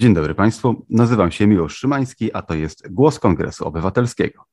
Dzień 0.00 0.14
dobry 0.14 0.34
Państwu, 0.34 0.86
nazywam 0.90 1.30
się 1.30 1.46
Miłosz 1.46 1.76
Szymański, 1.76 2.32
a 2.32 2.42
to 2.42 2.54
jest 2.54 2.92
Głos 2.92 3.18
Kongresu 3.18 3.64
Obywatelskiego. 3.64 4.44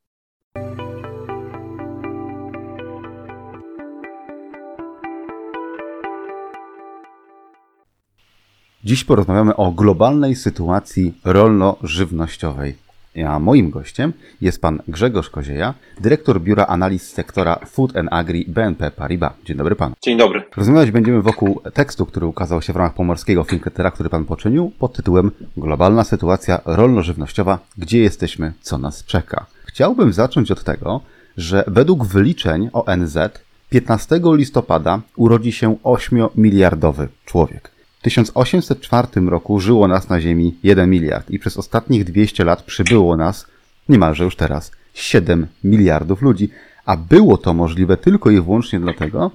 Dziś 8.84 9.04
porozmawiamy 9.04 9.55
o 9.55 9.71
globalnej 9.71 10.36
sytuacji 10.36 11.13
rolno-żywnościowej. 11.23 12.86
A 13.25 13.39
moim 13.39 13.70
gościem 13.70 14.13
jest 14.41 14.61
pan 14.61 14.81
Grzegorz 14.88 15.29
Kozieja, 15.29 15.73
dyrektor 16.02 16.41
Biura 16.41 16.66
Analiz 16.66 17.13
Sektora 17.13 17.59
Food 17.66 17.97
and 17.97 18.09
Agri 18.11 18.45
BNP 18.47 18.91
Paribas. 18.91 19.34
Dzień 19.45 19.57
dobry 19.57 19.75
panu. 19.75 19.95
Dzień 20.02 20.17
dobry. 20.17 20.43
Rozmawiać 20.57 20.91
będziemy 20.91 21.21
wokół 21.21 21.61
tekstu, 21.73 22.05
który 22.05 22.25
ukazał 22.25 22.61
się 22.61 22.73
w 22.73 22.75
ramach 22.75 22.93
pomorskiego 22.93 23.43
Finketera, 23.43 23.91
który 23.91 24.09
pan 24.09 24.25
poczynił, 24.25 24.71
pod 24.80 24.93
tytułem 24.93 25.31
Globalna 25.57 26.03
sytuacja 26.03 26.59
rolno-żywnościowa. 26.66 27.59
Gdzie 27.77 27.99
jesteśmy? 27.99 28.53
Co 28.62 28.77
nas 28.77 29.05
czeka? 29.05 29.45
Chciałbym 29.65 30.13
zacząć 30.13 30.52
od 30.52 30.63
tego, 30.63 31.02
że 31.38 31.63
według 31.68 32.05
wyliczeń 32.05 32.70
ONZ 32.73 33.18
15 33.70 34.20
listopada 34.23 35.02
urodzi 35.15 35.52
się 35.52 35.76
8-miliardowy 35.84 37.07
człowiek. 37.26 37.77
W 37.99 38.01
1804 38.01 39.07
roku 39.27 39.59
żyło 39.59 39.87
nas 39.87 40.09
na 40.09 40.21
Ziemi 40.21 40.57
1 40.63 40.89
miliard 40.89 41.29
i 41.29 41.39
przez 41.39 41.57
ostatnich 41.57 42.03
200 42.03 42.43
lat 42.43 42.63
przybyło 42.63 43.17
nas, 43.17 43.45
niemalże 43.89 44.23
już 44.23 44.35
teraz, 44.35 44.71
7 44.93 45.47
miliardów 45.63 46.21
ludzi, 46.21 46.49
a 46.85 46.97
było 46.97 47.37
to 47.37 47.53
możliwe 47.53 47.97
tylko 47.97 48.29
i 48.29 48.41
wyłącznie 48.41 48.79
dlatego, 48.79 49.31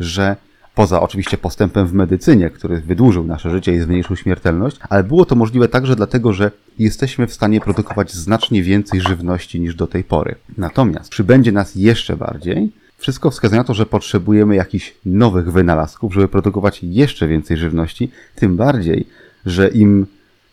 że 0.00 0.36
poza 0.74 1.00
oczywiście 1.00 1.38
postępem 1.38 1.86
w 1.86 1.92
medycynie, 1.92 2.50
który 2.50 2.80
wydłużył 2.80 3.24
nasze 3.24 3.50
życie 3.50 3.74
i 3.74 3.80
zmniejszył 3.80 4.16
śmiertelność, 4.16 4.76
ale 4.88 5.04
było 5.04 5.24
to 5.24 5.34
możliwe 5.34 5.68
także 5.68 5.96
dlatego, 5.96 6.32
że 6.32 6.50
jesteśmy 6.78 7.26
w 7.26 7.34
stanie 7.34 7.60
produkować 7.60 8.12
znacznie 8.12 8.62
więcej 8.62 9.00
żywności 9.00 9.60
niż 9.60 9.74
do 9.74 9.86
tej 9.86 10.04
pory. 10.04 10.34
Natomiast 10.58 11.10
przybędzie 11.10 11.52
nas 11.52 11.74
jeszcze 11.74 12.16
bardziej, 12.16 12.72
wszystko 13.04 13.30
wskazuje 13.30 13.58
na 13.58 13.64
to, 13.64 13.74
że 13.74 13.86
potrzebujemy 13.86 14.54
jakichś 14.54 14.94
nowych 15.06 15.52
wynalazków, 15.52 16.14
żeby 16.14 16.28
produkować 16.28 16.80
jeszcze 16.82 17.28
więcej 17.28 17.56
żywności, 17.56 18.10
tym 18.34 18.56
bardziej, 18.56 19.06
że 19.46 19.68
im 19.68 20.06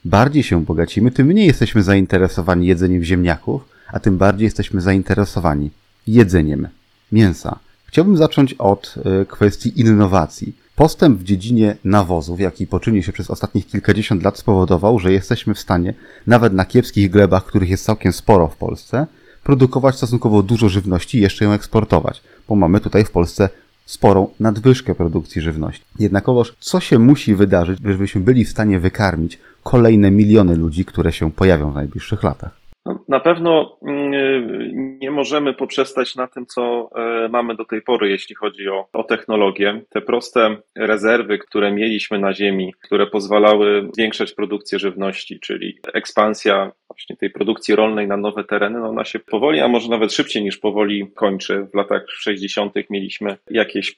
bardziej 0.05 0.43
się 0.43 0.65
bogacimy, 0.65 1.11
tym 1.11 1.27
mniej 1.27 1.47
jesteśmy 1.47 1.83
zainteresowani 1.83 2.67
jedzeniem 2.67 3.03
ziemniaków, 3.03 3.65
a 3.91 3.99
tym 3.99 4.17
bardziej 4.17 4.45
jesteśmy 4.45 4.81
zainteresowani 4.81 5.71
jedzeniem 6.07 6.67
mięsa. 7.11 7.59
Chciałbym 7.85 8.17
zacząć 8.17 8.53
od 8.53 8.95
e, 9.05 9.25
kwestii 9.25 9.79
innowacji. 9.79 10.55
Postęp 10.75 11.19
w 11.19 11.23
dziedzinie 11.23 11.75
nawozów, 11.83 12.39
jaki 12.39 12.67
poczynił 12.67 13.03
się 13.03 13.11
przez 13.11 13.29
ostatnich 13.29 13.67
kilkadziesiąt 13.67 14.23
lat, 14.23 14.37
spowodował, 14.37 14.99
że 14.99 15.13
jesteśmy 15.13 15.53
w 15.53 15.59
stanie, 15.59 15.93
nawet 16.27 16.53
na 16.53 16.65
kiepskich 16.65 17.11
glebach, 17.11 17.45
których 17.45 17.69
jest 17.69 17.85
całkiem 17.85 18.13
sporo 18.13 18.47
w 18.47 18.57
Polsce, 18.57 19.07
produkować 19.43 19.95
stosunkowo 19.95 20.43
dużo 20.43 20.69
żywności 20.69 21.17
i 21.17 21.21
jeszcze 21.21 21.45
ją 21.45 21.51
eksportować, 21.51 22.21
bo 22.47 22.55
mamy 22.55 22.79
tutaj 22.79 23.05
w 23.05 23.11
Polsce 23.11 23.49
sporą 23.85 24.27
nadwyżkę 24.39 24.95
produkcji 24.95 25.41
żywności. 25.41 25.83
Jednakowoż, 25.99 26.53
co 26.59 26.79
się 26.79 26.99
musi 26.99 27.35
wydarzyć, 27.35 27.79
żebyśmy 27.85 28.21
byli 28.21 28.45
w 28.45 28.49
stanie 28.49 28.79
wykarmić 28.79 29.39
kolejne 29.63 30.11
miliony 30.11 30.55
ludzi, 30.55 30.85
które 30.85 31.11
się 31.11 31.31
pojawią 31.31 31.71
w 31.71 31.75
najbliższych 31.75 32.23
latach? 32.23 32.60
No, 32.85 33.05
na 33.07 33.19
pewno 33.19 33.77
mm, 33.87 34.99
nie 34.99 35.11
możemy 35.11 35.53
poprzestać 35.53 36.15
na 36.15 36.27
tym, 36.27 36.45
co 36.45 36.89
e, 36.95 37.29
mamy 37.29 37.55
do 37.55 37.65
tej 37.65 37.81
pory, 37.81 38.09
jeśli 38.09 38.35
chodzi 38.35 38.69
o, 38.69 38.87
o 38.93 39.03
technologię. 39.03 39.81
Te 39.89 40.01
proste 40.01 40.57
rezerwy, 40.75 41.37
które 41.37 41.71
mieliśmy 41.71 42.19
na 42.19 42.33
Ziemi, 42.33 42.73
które 42.81 43.07
pozwalały 43.07 43.89
zwiększać 43.93 44.33
produkcję 44.33 44.79
żywności, 44.79 45.39
czyli 45.39 45.77
ekspansja 45.93 46.71
właśnie 46.87 47.15
tej 47.17 47.29
produkcji 47.29 47.75
rolnej 47.75 48.07
na 48.07 48.17
nowe 48.17 48.43
tereny, 48.43 48.79
no 48.79 48.89
ona 48.89 49.05
się 49.05 49.19
powoli, 49.19 49.59
a 49.59 49.67
może 49.67 49.89
nawet 49.89 50.13
szybciej 50.13 50.43
niż 50.43 50.57
powoli 50.57 51.11
kończy. 51.15 51.67
W 51.73 51.75
latach 51.75 52.05
60. 52.07 52.73
mieliśmy 52.89 53.37
jakieś 53.49 53.95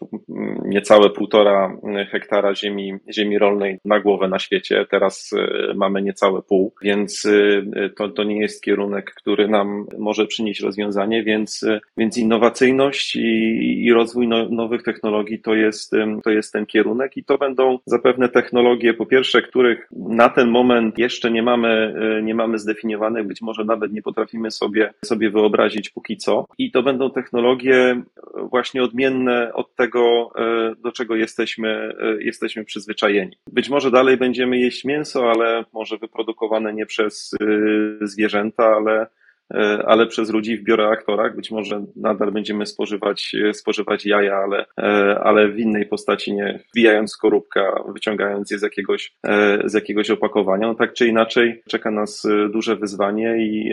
niecałe 0.66 1.10
półtora 1.10 1.78
hektara 2.12 2.56
ziemi, 2.56 2.94
ziemi 3.12 3.40
rolnej 3.40 3.80
na 3.86 4.00
głowę 4.00 4.28
na 4.28 4.40
świecie. 4.40 4.86
Teraz 4.90 5.32
e, 5.34 5.74
mamy 5.74 6.02
niecałe 6.02 6.42
pół, 6.42 6.74
więc 6.82 7.26
e, 7.26 7.90
to, 7.90 8.10
to 8.10 8.24
nie 8.24 8.40
jest 8.40 8.64
kierunek, 8.64 9.14
który 9.14 9.48
nam 9.48 9.86
może 9.98 10.26
przynieść 10.26 10.62
rozwiązanie, 10.62 11.24
więc, 11.24 11.64
e, 11.64 11.80
więc 11.98 12.18
innowacyjność 12.18 13.16
i, 13.16 13.86
i 13.86 13.94
rozwój 13.94 14.28
no, 14.28 14.50
nowych 14.50 14.84
technologii 14.84 15.40
to 15.40 15.56
jest, 15.56 15.92
to 16.24 16.32
jest 16.32 16.54
ten 16.54 16.66
kierunek 16.66 17.18
i 17.18 17.24
to 17.24 17.38
będą 17.38 17.80
zapewne 17.86 18.30
technologie, 18.30 18.94
po 18.94 19.06
pierwsze, 19.06 19.42
których 19.42 19.88
na 19.92 20.30
ten 20.30 20.50
moment 20.50 20.98
jeszcze 20.98 21.32
nie 21.32 21.44
mamy, 21.44 21.94
nie 22.24 22.36
mamy 22.36 22.60
zdefiniowanych 22.60 23.28
być 23.28 23.42
może 23.42 23.66
nawet 23.66 23.94
nie 23.94 24.02
potrafimy 24.02 24.52
sobie, 24.52 24.94
sobie 25.06 25.30
wyobrazić 25.30 25.90
póki 25.90 26.18
co. 26.18 26.46
I 26.58 26.72
to 26.72 26.84
będą 26.84 27.12
technologie 27.12 28.02
właśnie 28.50 28.84
odmienne 28.84 29.54
od 29.54 29.76
tego, 29.76 30.32
do 30.72 30.92
czego 30.92 31.16
jesteśmy, 31.16 31.70
e, 32.00 32.24
jesteśmy 32.24 32.66
przyzwyczajeni. 32.66 33.38
Być 33.52 33.70
może 33.70 33.92
dalej 33.92 34.18
będziemy 34.18 34.58
jeść 34.58 34.86
mięso, 34.86 35.32
ale 35.32 35.66
może 35.74 35.98
wyprodukowane 35.98 36.74
nie 36.74 36.86
przez 36.86 37.32
e, 37.42 38.08
zwierzęta, 38.08 38.64
ale 38.64 39.08
ale 39.86 40.08
przez 40.08 40.30
ludzi 40.30 40.58
w 40.58 40.64
bioreaktorach. 40.64 41.36
Być 41.36 41.52
może 41.52 41.86
nadal 41.96 42.32
będziemy 42.32 42.66
spożywać, 42.66 43.36
e, 43.50 43.54
spożywać 43.54 44.06
jaja, 44.06 44.36
ale, 44.36 44.66
e, 44.78 45.20
ale 45.24 45.52
w 45.52 45.60
innej 45.60 45.86
postaci, 45.86 46.34
nie 46.34 46.60
wbijając 46.72 47.12
skorupka, 47.12 47.84
wyciągając 47.94 48.52
je 48.52 48.60
z 48.60 48.62
jakiegoś, 48.62 49.14
z 49.66 49.74
jakiegoś 49.74 50.10
opakowania. 50.10 50.68
No 50.68 50.76
tak 50.76 50.94
czy 50.94 51.08
inaczej 51.08 51.62
czeka 51.70 51.92
nas 51.92 52.28
duże 52.52 52.76
wyzwanie 52.76 53.38
i, 53.38 53.72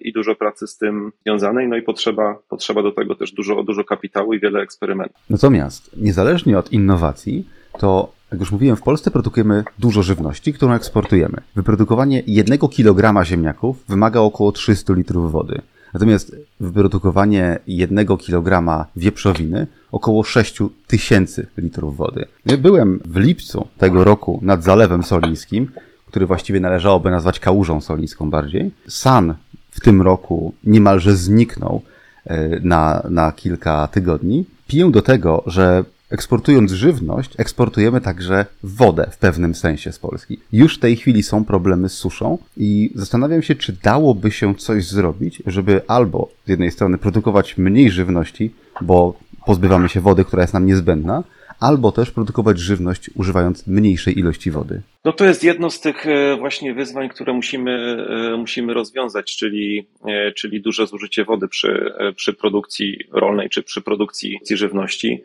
i 0.00 0.12
dużo 0.12 0.34
pracy 0.34 0.66
z 0.66 0.78
tym 0.78 1.12
związanej, 1.26 1.68
no 1.68 1.76
i 1.76 1.82
potrzeba, 1.82 2.38
potrzeba 2.48 2.82
do 2.82 2.92
tego 2.92 3.14
też 3.14 3.32
dużo, 3.32 3.62
dużo 3.62 3.84
kapitału 3.84 4.34
i 4.34 4.40
wiele 4.40 4.60
eksperymentów. 4.60 5.16
Natomiast 5.30 5.96
niezależnie 5.96 6.58
od 6.58 6.72
innowacji, 6.72 7.48
to 7.78 8.12
jak 8.32 8.40
już 8.40 8.52
mówiłem, 8.52 8.76
w 8.76 8.82
Polsce 8.82 9.10
produkujemy 9.10 9.64
dużo 9.78 10.02
żywności, 10.02 10.52
którą 10.52 10.72
eksportujemy. 10.72 11.40
Wyprodukowanie 11.56 12.22
jednego 12.26 12.68
kilograma 12.68 13.24
ziemniaków 13.24 13.84
wymaga 13.88 14.20
około 14.20 14.52
300 14.52 14.92
litrów 14.92 15.32
wody. 15.32 15.60
Natomiast 15.94 16.36
wyprodukowanie 16.60 17.58
jednego 17.66 18.16
kilograma 18.16 18.86
wieprzowiny 18.96 19.66
około 19.92 20.24
6 20.24 20.58
tysięcy 20.86 21.46
litrów 21.58 21.96
wody. 21.96 22.24
Byłem 22.58 23.00
w 23.04 23.16
lipcu 23.16 23.68
tego 23.78 24.04
roku 24.04 24.40
nad 24.42 24.64
Zalewem 24.64 25.02
Solińskim, 25.02 25.68
który 26.06 26.26
właściwie 26.26 26.60
należałoby 26.60 27.10
nazwać 27.10 27.40
kałużą 27.40 27.80
solińską 27.80 28.30
bardziej. 28.30 28.70
San 28.88 29.34
w 29.70 29.80
tym 29.80 30.02
roku 30.02 30.54
niemalże 30.64 31.16
zniknął 31.16 31.82
e, 32.26 32.60
na, 32.60 33.02
na 33.10 33.32
kilka 33.32 33.86
tygodni. 33.86 34.44
Piję 34.66 34.90
do 34.90 35.02
tego, 35.02 35.42
że 35.46 35.84
Eksportując 36.12 36.72
żywność, 36.72 37.30
eksportujemy 37.38 38.00
także 38.00 38.46
wodę 38.62 39.08
w 39.10 39.18
pewnym 39.18 39.54
sensie 39.54 39.92
z 39.92 39.98
Polski. 39.98 40.40
Już 40.52 40.76
w 40.76 40.80
tej 40.80 40.96
chwili 40.96 41.22
są 41.22 41.44
problemy 41.44 41.88
z 41.88 41.92
suszą 41.92 42.38
i 42.56 42.92
zastanawiam 42.94 43.42
się, 43.42 43.54
czy 43.54 43.76
dałoby 43.82 44.30
się 44.30 44.54
coś 44.54 44.86
zrobić, 44.86 45.42
żeby 45.46 45.80
albo 45.88 46.28
z 46.46 46.48
jednej 46.48 46.70
strony 46.70 46.98
produkować 46.98 47.58
mniej 47.58 47.90
żywności, 47.90 48.54
bo 48.80 49.14
pozbywamy 49.46 49.88
się 49.88 50.00
wody, 50.00 50.24
która 50.24 50.42
jest 50.42 50.54
nam 50.54 50.66
niezbędna, 50.66 51.24
albo 51.62 51.92
też 51.92 52.10
produkować 52.10 52.58
żywność 52.58 53.10
używając 53.14 53.66
mniejszej 53.66 54.18
ilości 54.18 54.50
wody. 54.50 54.82
No 55.04 55.12
to 55.12 55.24
jest 55.24 55.44
jedno 55.44 55.70
z 55.70 55.80
tych 55.80 56.06
e, 56.06 56.36
właśnie 56.36 56.74
wyzwań, 56.74 57.08
które 57.08 57.32
musimy, 57.32 58.06
e, 58.32 58.36
musimy 58.36 58.74
rozwiązać, 58.74 59.36
czyli, 59.36 59.86
e, 60.06 60.32
czyli 60.32 60.60
duże 60.60 60.86
zużycie 60.86 61.24
wody 61.24 61.48
przy, 61.48 61.92
przy 62.16 62.32
produkcji 62.32 62.98
rolnej 63.12 63.48
czy 63.48 63.62
przy 63.62 63.82
produkcji 63.82 64.38
żywności. 64.50 65.22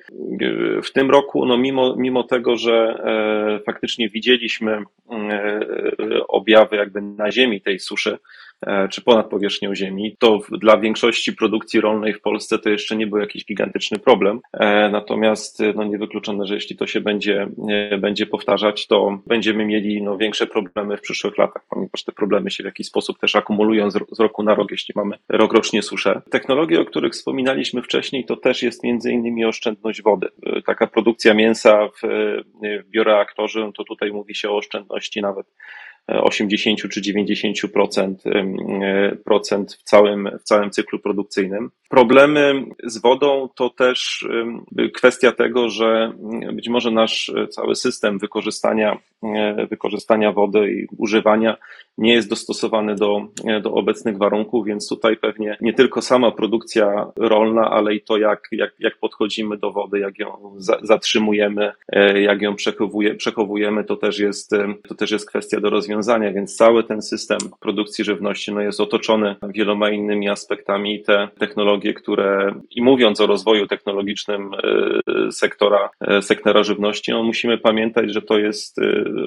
W 0.83 0.91
tym 0.91 1.11
roku, 1.11 1.45
no 1.45 1.57
mimo, 1.57 1.95
mimo 1.95 2.23
tego, 2.23 2.57
że 2.57 3.01
faktycznie 3.65 4.09
widzieliśmy 4.09 4.83
objawy 6.27 6.75
jakby 6.75 7.01
na 7.01 7.31
ziemi 7.31 7.61
tej 7.61 7.79
suszy, 7.79 8.17
czy 8.91 9.01
ponad 9.01 9.29
powierzchnią 9.29 9.75
ziemi, 9.75 10.15
to 10.19 10.39
dla 10.51 10.77
większości 10.77 11.33
produkcji 11.33 11.81
rolnej 11.81 12.13
w 12.13 12.21
Polsce 12.21 12.59
to 12.59 12.69
jeszcze 12.69 12.95
nie 12.95 13.07
był 13.07 13.19
jakiś 13.19 13.45
gigantyczny 13.45 13.99
problem. 13.99 14.39
E, 14.53 14.89
natomiast 14.89 15.63
no 15.75 15.83
niewykluczone, 15.83 16.45
że 16.45 16.55
jeśli 16.55 16.75
to 16.75 16.87
się 16.87 17.01
będzie, 17.01 17.47
będzie 17.99 18.25
powtarzać, 18.25 18.87
to 18.87 19.19
będziemy 19.27 19.65
mieli 19.65 20.01
no, 20.01 20.17
większe 20.17 20.47
problemy 20.47 20.97
w 20.97 21.01
przyszłych 21.01 21.37
latach, 21.37 21.65
ponieważ 21.69 22.03
te 22.03 22.11
problemy 22.11 22.51
się 22.51 22.63
w 22.63 22.65
jakiś 22.65 22.87
sposób 22.87 23.19
też 23.19 23.35
akumulują 23.35 23.91
z 23.91 24.19
roku 24.19 24.43
na 24.43 24.55
rok, 24.55 24.71
jeśli 24.71 24.93
mamy 24.95 25.17
rokrocznie 25.29 25.81
suszę. 25.81 26.21
Technologie, 26.31 26.81
o 26.81 26.85
których 26.85 27.13
wspominaliśmy 27.13 27.81
wcześniej, 27.81 28.25
to 28.25 28.37
też 28.37 28.63
jest 28.63 28.83
między 28.83 29.11
innymi 29.11 29.45
oszczędność 29.45 30.01
wody. 30.01 30.27
E, 30.45 30.61
taka 30.61 30.87
produkcja 30.87 31.33
mięsa 31.33 31.87
w, 31.87 32.07
w 32.63 32.89
bioreaktorze, 32.89 33.71
to 33.77 33.83
tutaj 33.83 34.11
mówi 34.11 34.35
się 34.35 34.49
o 34.49 34.57
oszczędności 34.57 35.21
nawet 35.21 35.47
80 36.07 36.79
czy 36.79 37.01
90% 37.01 38.15
procent 39.25 39.73
w 39.73 39.83
całym, 39.83 40.29
w 40.39 40.43
całym 40.43 40.71
cyklu 40.71 40.99
produkcyjnym. 40.99 41.71
Problemy 41.89 42.65
z 42.83 42.97
wodą 42.97 43.49
to 43.55 43.69
też 43.69 44.27
kwestia 44.93 45.31
tego, 45.31 45.69
że 45.69 46.13
być 46.53 46.69
może 46.69 46.91
nasz 46.91 47.31
cały 47.49 47.75
system 47.75 48.19
wykorzystania 48.19 48.97
wykorzystania 49.69 50.31
wody 50.31 50.71
i 50.71 50.87
używania 50.97 51.57
nie 51.97 52.13
jest 52.13 52.29
dostosowany 52.29 52.95
do, 52.95 53.27
do 53.61 53.73
obecnych 53.73 54.17
warunków, 54.17 54.65
więc 54.65 54.89
tutaj 54.89 55.17
pewnie 55.17 55.57
nie 55.61 55.73
tylko 55.73 56.01
sama 56.01 56.31
produkcja 56.31 57.11
rolna, 57.15 57.71
ale 57.71 57.95
i 57.95 58.01
to, 58.01 58.17
jak, 58.17 58.47
jak, 58.51 58.73
jak 58.79 58.97
podchodzimy 58.97 59.57
do 59.57 59.71
wody, 59.71 59.99
jak 59.99 60.19
ją 60.19 60.53
za, 60.57 60.77
zatrzymujemy, 60.83 61.71
jak 62.21 62.41
ją 62.41 62.55
przechowuje, 62.55 63.15
przechowujemy, 63.15 63.83
to 63.83 63.95
też, 63.95 64.19
jest, 64.19 64.51
to 64.87 64.95
też 64.95 65.11
jest 65.11 65.29
kwestia 65.29 65.59
do 65.59 65.69
rozwiązania, 65.69 66.33
więc 66.33 66.55
cały 66.55 66.83
ten 66.83 67.01
system 67.01 67.37
produkcji 67.59 68.03
żywności 68.03 68.53
no, 68.53 68.61
jest 68.61 68.79
otoczony 68.79 69.35
wieloma 69.49 69.89
innymi 69.89 70.29
aspektami. 70.29 70.95
I 70.95 71.03
te 71.03 71.27
technologie, 71.39 71.93
które 71.93 72.53
i 72.71 72.81
mówiąc 72.81 73.21
o 73.21 73.27
rozwoju 73.27 73.67
technologicznym 73.67 74.51
sektora, 75.31 75.89
sektora 76.21 76.63
żywności, 76.63 77.11
no, 77.11 77.23
musimy 77.23 77.57
pamiętać, 77.57 78.13
że 78.13 78.21
to 78.21 78.37
jest 78.37 78.81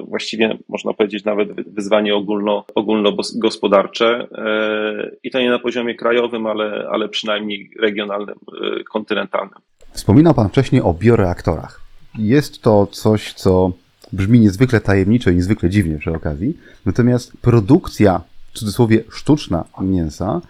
właściwie 0.05 0.59
można 0.69 0.93
powiedzieć 0.93 1.25
nawet 1.25 1.73
wyzwanie 1.75 2.15
ogólno, 2.15 2.65
ogólnogospodarcze 2.75 4.27
e, 4.32 5.11
i 5.23 5.31
to 5.31 5.41
nie 5.41 5.50
na 5.50 5.59
poziomie 5.59 5.94
krajowym, 5.94 6.47
ale, 6.47 6.88
ale 6.91 7.09
przynajmniej 7.09 7.71
regionalnym, 7.81 8.35
e, 8.79 8.85
kontynentalnym. 8.85 9.59
Wspominał 9.93 10.35
Pan 10.35 10.49
wcześniej 10.49 10.82
o 10.82 10.94
bioreaktorach. 10.94 11.81
Jest 12.19 12.62
to 12.62 12.87
coś, 12.87 13.32
co 13.32 13.73
brzmi 14.12 14.41
niezwykle 14.41 14.81
tajemniczo 14.81 15.31
i 15.31 15.35
niezwykle 15.35 15.71
dziwnie 15.71 15.99
przy 15.99 16.12
okazji. 16.12 16.56
Natomiast 16.87 17.33
produkcja, 17.43 18.21
w 18.53 18.59
cudzysłowie 18.59 19.05
sztuczna 19.11 19.65
mięsa, 19.81 20.41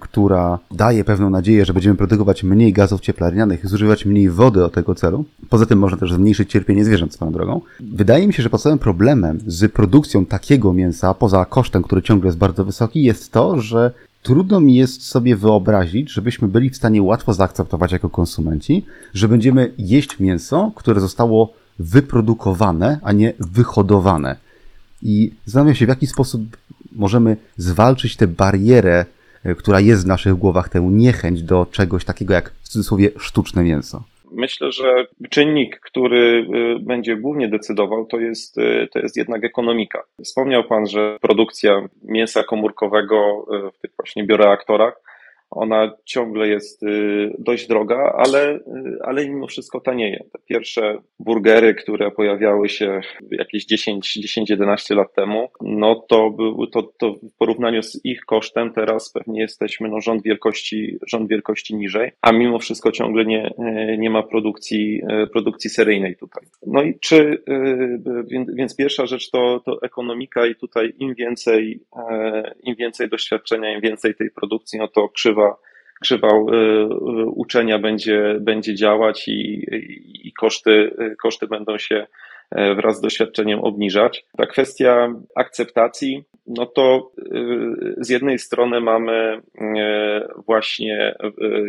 która 0.00 0.58
daje 0.70 1.04
pewną 1.04 1.30
nadzieję, 1.30 1.64
że 1.64 1.72
będziemy 1.72 1.96
produkować 1.96 2.42
mniej 2.42 2.72
gazów 2.72 3.00
cieplarnianych 3.00 3.64
i 3.64 3.68
zużywać 3.68 4.06
mniej 4.06 4.30
wody 4.30 4.60
do 4.60 4.68
tego 4.68 4.94
celu. 4.94 5.24
Poza 5.48 5.66
tym 5.66 5.78
można 5.78 5.98
też 5.98 6.12
zmniejszyć 6.12 6.50
cierpienie 6.50 6.84
zwierząt 6.84 7.14
swoją 7.14 7.32
drogą. 7.32 7.60
Wydaje 7.80 8.26
mi 8.26 8.32
się, 8.32 8.42
że 8.42 8.50
podstawowym 8.50 8.78
problemem 8.78 9.38
z 9.46 9.72
produkcją 9.72 10.26
takiego 10.26 10.72
mięsa, 10.72 11.14
poza 11.14 11.44
kosztem, 11.44 11.82
który 11.82 12.02
ciągle 12.02 12.28
jest 12.28 12.38
bardzo 12.38 12.64
wysoki, 12.64 13.02
jest 13.02 13.32
to, 13.32 13.60
że 13.60 13.90
trudno 14.22 14.60
mi 14.60 14.74
jest 14.74 15.06
sobie 15.06 15.36
wyobrazić, 15.36 16.12
żebyśmy 16.12 16.48
byli 16.48 16.70
w 16.70 16.76
stanie 16.76 17.02
łatwo 17.02 17.34
zaakceptować 17.34 17.92
jako 17.92 18.10
konsumenci, 18.10 18.86
że 19.14 19.28
będziemy 19.28 19.72
jeść 19.78 20.20
mięso, 20.20 20.72
które 20.74 21.00
zostało 21.00 21.52
wyprodukowane, 21.78 22.98
a 23.02 23.12
nie 23.12 23.32
wyhodowane. 23.40 24.36
I 25.02 25.32
zastanawiam 25.44 25.74
się, 25.74 25.86
w 25.86 25.88
jaki 25.88 26.06
sposób 26.06 26.42
możemy 26.92 27.36
zwalczyć 27.56 28.16
tę 28.16 28.26
barierę, 28.26 29.06
która 29.58 29.80
jest 29.80 30.04
w 30.04 30.06
naszych 30.06 30.34
głowach, 30.34 30.68
tę 30.68 30.80
niechęć 30.80 31.42
do 31.42 31.66
czegoś 31.70 32.04
takiego 32.04 32.34
jak 32.34 32.50
w 32.50 32.68
cudzysłowie 32.68 33.10
sztuczne 33.18 33.62
mięso. 33.62 34.02
Myślę, 34.32 34.72
że 34.72 35.06
czynnik, 35.30 35.80
który 35.80 36.46
y, 36.76 36.84
będzie 36.84 37.16
głównie 37.16 37.48
decydował, 37.48 38.06
to 38.06 38.20
jest, 38.20 38.58
y, 38.58 38.88
to 38.92 38.98
jest 38.98 39.16
jednak 39.16 39.44
ekonomika. 39.44 40.02
Wspomniał 40.24 40.64
Pan, 40.64 40.86
że 40.86 41.16
produkcja 41.20 41.88
mięsa 42.02 42.44
komórkowego 42.44 43.46
w 43.74 43.78
tych 43.78 43.90
właśnie 43.98 44.24
bioreaktorach 44.24 45.00
ona 45.54 45.92
ciągle 46.04 46.48
jest 46.48 46.82
y, 46.82 47.34
dość 47.38 47.68
droga, 47.68 48.14
ale, 48.16 48.56
y, 48.56 48.60
ale 49.02 49.28
mimo 49.28 49.46
wszystko 49.46 49.80
tanieje. 49.80 50.24
Te 50.32 50.38
pierwsze 50.48 50.98
burgery, 51.18 51.74
które 51.74 52.10
pojawiały 52.10 52.68
się 52.68 53.00
jakieś 53.30 53.66
10-11 53.66 54.96
lat 54.96 55.14
temu, 55.14 55.48
no 55.60 55.94
to, 56.08 56.30
był, 56.30 56.66
to, 56.66 56.82
to 56.82 57.12
w 57.12 57.36
porównaniu 57.38 57.82
z 57.82 58.04
ich 58.04 58.20
kosztem 58.20 58.72
teraz 58.72 59.12
pewnie 59.12 59.40
jesteśmy 59.40 59.88
no, 59.88 60.00
rząd, 60.00 60.22
wielkości, 60.22 60.98
rząd 61.06 61.28
wielkości 61.28 61.76
niżej, 61.76 62.10
a 62.22 62.32
mimo 62.32 62.58
wszystko 62.58 62.92
ciągle 62.92 63.24
nie, 63.24 63.46
y, 63.46 63.98
nie 63.98 64.10
ma 64.10 64.22
produkcji, 64.22 65.00
produkcji 65.32 65.70
seryjnej 65.70 66.16
tutaj. 66.16 66.44
No 66.66 66.82
i 66.82 66.98
czy, 67.00 67.42
więc 68.54 68.76
pierwsza 68.76 69.06
rzecz 69.06 69.30
to, 69.30 69.60
to 69.64 69.82
ekonomika 69.82 70.46
i 70.46 70.54
tutaj 70.54 70.92
im 70.98 71.14
więcej, 71.14 71.80
im 72.62 72.74
więcej 72.74 73.08
doświadczenia, 73.08 73.74
im 73.74 73.80
więcej 73.80 74.14
tej 74.14 74.30
produkcji, 74.30 74.78
no 74.78 74.88
to 74.88 75.08
krzywa 75.08 75.43
krzywa 76.04 76.28
y, 76.28 76.32
y, 76.32 77.26
uczenia 77.26 77.78
będzie, 77.78 78.36
będzie 78.40 78.74
działać 78.74 79.28
i, 79.28 79.64
i 80.24 80.32
koszty, 80.32 80.96
koszty 81.22 81.46
będą 81.46 81.78
się 81.78 82.06
e, 82.50 82.74
wraz 82.74 82.96
z 82.96 83.00
doświadczeniem 83.00 83.60
obniżać. 83.60 84.24
Ta 84.36 84.46
kwestia 84.46 85.14
akceptacji, 85.36 86.24
no 86.46 86.66
to 86.66 87.12
y, 87.18 87.94
z 87.98 88.08
jednej 88.08 88.38
strony 88.38 88.80
mamy 88.80 89.40
e, 89.60 90.28
właśnie 90.46 91.14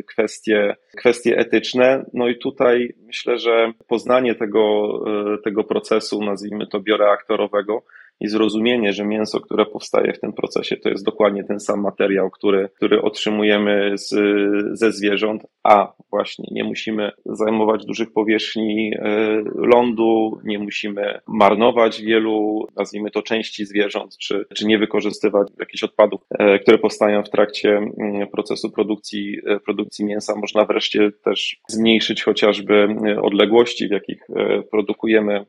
kwestie, 0.08 0.76
kwestie 0.98 1.38
etyczne, 1.38 2.06
no 2.14 2.28
i 2.28 2.38
tutaj 2.38 2.94
myślę, 3.08 3.38
że 3.38 3.72
poznanie 3.88 4.36
tego, 4.36 5.00
tego 5.44 5.64
procesu, 5.64 6.24
nazwijmy 6.24 6.68
to 6.68 6.80
bioreaktorowego, 6.80 7.84
i 8.20 8.28
zrozumienie, 8.28 8.94
że 8.94 9.06
mięso, 9.06 9.40
które 9.40 9.66
powstaje 9.66 10.14
w 10.14 10.20
tym 10.20 10.34
procesie, 10.34 10.78
to 10.78 10.90
jest 10.90 11.06
dokładnie 11.06 11.44
ten 11.44 11.60
sam 11.60 11.82
materiał, 11.82 12.30
który, 12.30 12.70
który 12.76 13.02
otrzymujemy 13.02 13.92
z, 13.98 14.10
ze 14.80 14.92
zwierząt, 14.92 15.46
a 15.64 15.94
właśnie 16.10 16.46
nie 16.52 16.64
musimy 16.64 17.12
zajmować 17.26 17.86
dużych 17.86 18.14
powierzchni 18.14 18.92
e, 18.96 19.44
lądu, 19.56 20.40
nie 20.44 20.60
musimy 20.60 21.20
marnować 21.28 22.02
wielu, 22.02 22.68
nazwijmy 22.76 23.12
to, 23.12 23.22
części 23.22 23.66
zwierząt, 23.66 24.18
czy, 24.18 24.46
czy 24.56 24.68
nie 24.68 24.78
wykorzystywać 24.78 25.48
jakichś 25.60 25.84
odpadów, 25.84 26.22
e, 26.40 26.60
które 26.60 26.78
powstają 26.78 27.24
w 27.24 27.30
trakcie 27.30 27.78
mm, 27.78 28.28
procesu 28.28 28.72
produkcji, 28.72 29.38
e, 29.48 29.60
produkcji 29.60 30.06
mięsa. 30.06 30.36
Można 30.36 30.66
wreszcie 30.66 31.12
też 31.24 31.62
zmniejszyć 31.68 32.24
chociażby 32.24 32.88
odległości, 33.22 33.88
w 33.88 33.92
jakich 33.92 34.28
produkujemy 34.72 35.46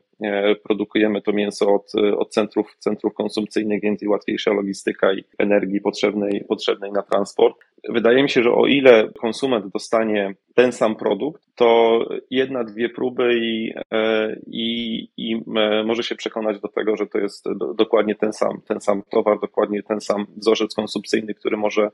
produkujemy 0.63 1.21
to 1.21 1.33
mięso 1.33 1.73
od, 1.73 1.91
od 2.17 2.33
centrów, 2.57 2.75
centrów 2.79 3.13
konsumpcyjnych, 3.13 3.81
więc 3.81 4.03
i 4.03 4.07
łatwiejsza 4.07 4.53
logistyka 4.53 5.13
i 5.13 5.23
energii 5.37 5.81
potrzebnej, 5.81 6.43
potrzebnej 6.47 6.91
na 6.91 7.01
transport. 7.01 7.55
Wydaje 7.89 8.23
mi 8.23 8.29
się, 8.29 8.43
że 8.43 8.51
o 8.51 8.65
ile 8.65 9.09
konsument 9.21 9.67
dostanie 9.73 10.35
ten 10.55 10.71
sam 10.71 10.95
produkt, 10.95 11.43
to 11.55 11.99
jedna, 12.31 12.63
dwie 12.63 12.89
próby 12.89 13.33
i, 13.41 13.73
e, 13.93 14.35
i, 14.47 15.09
i 15.17 15.35
e, 15.55 15.83
może 15.83 16.03
się 16.03 16.15
przekonać 16.15 16.59
do 16.59 16.67
tego, 16.67 16.97
że 16.97 17.07
to 17.07 17.17
jest 17.17 17.45
dokładnie 17.75 18.15
ten 18.15 18.33
sam, 18.33 18.61
ten 18.67 18.81
sam 18.81 19.01
towar, 19.09 19.39
dokładnie 19.39 19.83
ten 19.83 20.01
sam 20.01 20.25
wzorzec 20.37 20.75
konsumpcyjny, 20.75 21.33
który 21.33 21.57
może 21.57 21.91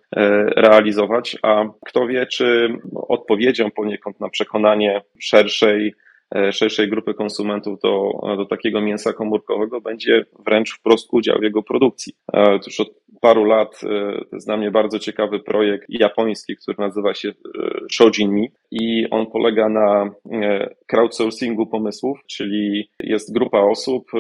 realizować, 0.56 1.38
a 1.42 1.66
kto 1.86 2.08
wie, 2.08 2.26
czy 2.26 2.78
odpowiedzią 2.96 3.72
poniekąd 3.72 4.20
na 4.20 4.30
przekonanie 4.30 5.02
szerszej 5.20 5.94
E, 5.94 6.13
szerszej 6.52 6.90
grupy 6.90 7.14
konsumentów 7.14 7.80
do, 7.80 8.12
do 8.38 8.46
takiego 8.46 8.82
mięsa 8.82 9.14
komórkowego 9.14 9.82
będzie 9.82 10.26
wręcz 10.46 10.74
wprost 10.74 11.08
udział 11.12 11.40
w 11.40 11.44
jego 11.44 11.64
produkcji. 11.64 12.14
Już 12.68 12.80
od 12.80 13.04
paru 13.22 13.46
lat 13.46 13.82
e, 13.84 13.88
to 14.30 14.36
jest 14.36 14.48
dla 14.48 14.58
mnie 14.58 14.72
bardzo 14.72 15.00
ciekawy 15.00 15.40
projekt 15.40 15.86
japoński, 15.90 16.56
który 16.58 16.78
nazywa 16.80 17.14
się 17.14 17.30
e, 17.30 17.34
Shojin 17.92 18.32
Mi 18.32 18.52
i 18.74 19.10
on 19.10 19.26
polega 19.26 19.70
na 19.70 20.12
crowdsourcingu 20.88 21.66
pomysłów, 21.66 22.20
czyli 22.28 22.90
jest 23.00 23.34
grupa 23.34 23.60
osób, 23.60 24.12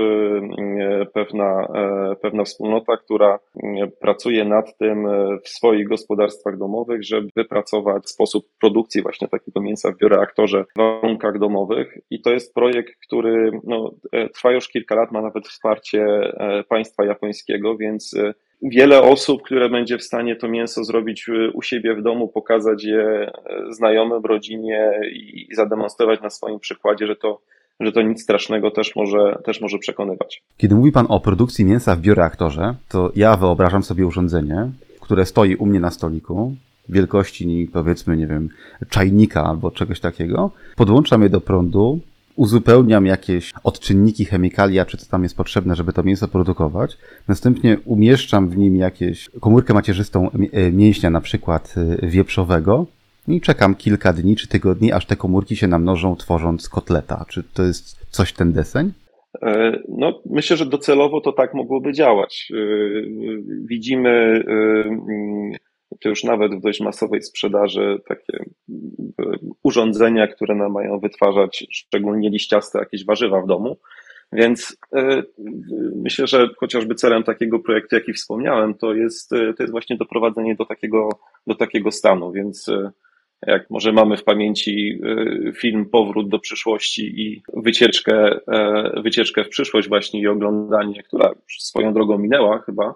pewna, 1.13 1.67
pewna 2.21 2.43
wspólnota, 2.43 2.97
która 2.97 3.39
pracuje 4.01 4.45
nad 4.45 4.77
tym 4.77 5.07
w 5.43 5.49
swoich 5.49 5.87
gospodarstwach 5.87 6.57
domowych, 6.57 7.03
żeby 7.03 7.29
wypracować 7.35 8.09
sposób 8.09 8.45
produkcji 8.61 9.01
właśnie 9.01 9.27
takiego 9.27 9.61
mięsa 9.61 9.91
w 9.91 9.97
bioreaktorze 9.97 10.65
w 10.75 10.77
warunkach 10.77 11.39
domowych. 11.39 11.97
I 12.09 12.21
to 12.21 12.31
jest 12.31 12.53
projekt, 12.53 12.93
który 13.07 13.51
no, 13.63 13.91
e, 14.11 14.29
trwa 14.29 14.51
już 14.51 14.69
kilka 14.69 14.95
lat, 14.95 15.11
ma 15.11 15.21
nawet 15.21 15.47
wsparcie 15.47 16.01
e, 16.03 16.63
państwa 16.63 17.05
japońskiego, 17.05 17.77
więc 17.77 18.13
e, 18.13 18.33
wiele 18.63 19.01
osób, 19.01 19.41
które 19.41 19.69
będzie 19.69 19.97
w 19.97 20.03
stanie 20.03 20.35
to 20.35 20.47
mięso 20.47 20.83
zrobić 20.83 21.29
u 21.53 21.61
siebie 21.61 21.95
w 21.95 22.01
domu, 22.01 22.27
pokazać 22.27 22.83
je 22.83 23.31
znajomym, 23.69 24.25
rodzinie 24.25 24.91
i 25.13 25.47
zademonstrować 25.55 26.21
na 26.21 26.29
swoim 26.29 26.59
przykładzie, 26.59 27.07
że 27.07 27.15
to, 27.15 27.41
że 27.79 27.91
to 27.91 28.01
nic 28.01 28.23
strasznego 28.23 28.71
też 28.71 28.95
może, 28.95 29.37
też 29.45 29.61
może 29.61 29.77
przekonywać. 29.77 30.43
Kiedy 30.57 30.75
mówi 30.75 30.91
Pan 30.91 31.05
o 31.09 31.19
produkcji 31.19 31.65
mięsa 31.65 31.95
w 31.95 32.01
bioreaktorze, 32.01 32.75
to 32.89 33.11
ja 33.15 33.37
wyobrażam 33.37 33.83
sobie 33.83 34.07
urządzenie, 34.07 34.69
które 35.01 35.25
stoi 35.25 35.55
u 35.55 35.65
mnie 35.65 35.79
na 35.79 35.91
stoliku, 35.91 36.55
wielkości, 36.89 37.69
powiedzmy, 37.73 38.17
nie 38.17 38.27
wiem, 38.27 38.49
czajnika 38.89 39.43
albo 39.43 39.71
czegoś 39.71 39.99
takiego. 39.99 40.51
Podłączam 40.75 41.23
je 41.23 41.29
do 41.29 41.41
prądu, 41.41 41.99
uzupełniam 42.35 43.05
jakieś 43.05 43.51
odczynniki, 43.63 44.25
chemikalia, 44.25 44.85
czy 44.85 44.97
co 44.97 45.11
tam 45.11 45.23
jest 45.23 45.37
potrzebne, 45.37 45.75
żeby 45.75 45.93
to 45.93 46.03
mięso 46.03 46.27
produkować. 46.27 46.97
Następnie 47.27 47.77
umieszczam 47.85 48.49
w 48.49 48.57
nim 48.57 48.75
jakieś 48.75 49.29
komórkę 49.41 49.73
macierzystą 49.73 50.29
e, 50.51 50.71
mięśnia, 50.71 51.09
na 51.09 51.21
przykład 51.21 51.75
e, 52.01 52.07
wieprzowego. 52.07 52.85
I 53.27 53.41
czekam 53.41 53.75
kilka 53.75 54.13
dni 54.13 54.35
czy 54.35 54.47
tygodni, 54.47 54.91
aż 54.91 55.05
te 55.05 55.15
komórki 55.15 55.55
się 55.55 55.67
namnożą, 55.67 56.15
tworząc 56.15 56.69
kotleta. 56.69 57.25
Czy 57.29 57.43
to 57.43 57.63
jest 57.63 58.05
coś 58.09 58.33
ten 58.33 58.53
deseń? 58.53 58.91
E, 59.41 59.79
no, 59.89 60.21
myślę, 60.25 60.57
że 60.57 60.65
docelowo 60.65 61.21
to 61.21 61.31
tak 61.31 61.53
mogłoby 61.53 61.93
działać. 61.93 62.51
Widzimy 63.65 64.43
to 66.01 66.09
już 66.09 66.23
nawet 66.23 66.55
w 66.55 66.61
dość 66.61 66.81
masowej 66.81 67.21
sprzedaży 67.21 68.01
takie 68.07 68.37
e, 68.37 69.23
urządzenia, 69.63 70.27
które 70.27 70.55
nam 70.55 70.71
mają 70.71 70.99
wytwarzać 70.99 71.67
szczególnie 71.71 72.29
liściaste 72.29 72.79
jakieś 72.79 73.05
warzywa 73.05 73.41
w 73.41 73.47
domu. 73.47 73.77
Więc 74.33 74.77
myślę, 75.95 76.27
że 76.27 76.49
chociażby 76.57 76.95
celem 76.95 77.23
takiego 77.23 77.59
projektu, 77.59 77.95
jaki 77.95 78.13
wspomniałem, 78.13 78.73
to 78.73 78.93
jest, 78.93 79.29
to 79.29 79.63
jest 79.63 79.71
właśnie 79.71 79.97
doprowadzenie 79.97 80.55
do 80.55 80.65
takiego, 80.65 81.09
do 81.47 81.55
takiego 81.55 81.91
stanu. 81.91 82.31
Więc 82.31 82.69
jak 83.47 83.69
może 83.69 83.91
mamy 83.91 84.17
w 84.17 84.23
pamięci 84.23 85.01
film 85.55 85.85
Powrót 85.89 86.29
do 86.29 86.39
przyszłości 86.39 87.21
i 87.21 87.43
wycieczkę, 87.53 88.39
e, 88.47 89.01
wycieczkę 89.01 89.43
w 89.43 89.49
przyszłość 89.49 89.87
właśnie 89.87 90.21
i 90.21 90.27
oglądanie, 90.27 91.03
która 91.03 91.31
swoją 91.47 91.93
drogą 91.93 92.17
minęła 92.17 92.59
chyba, 92.59 92.85
e, 92.85 92.93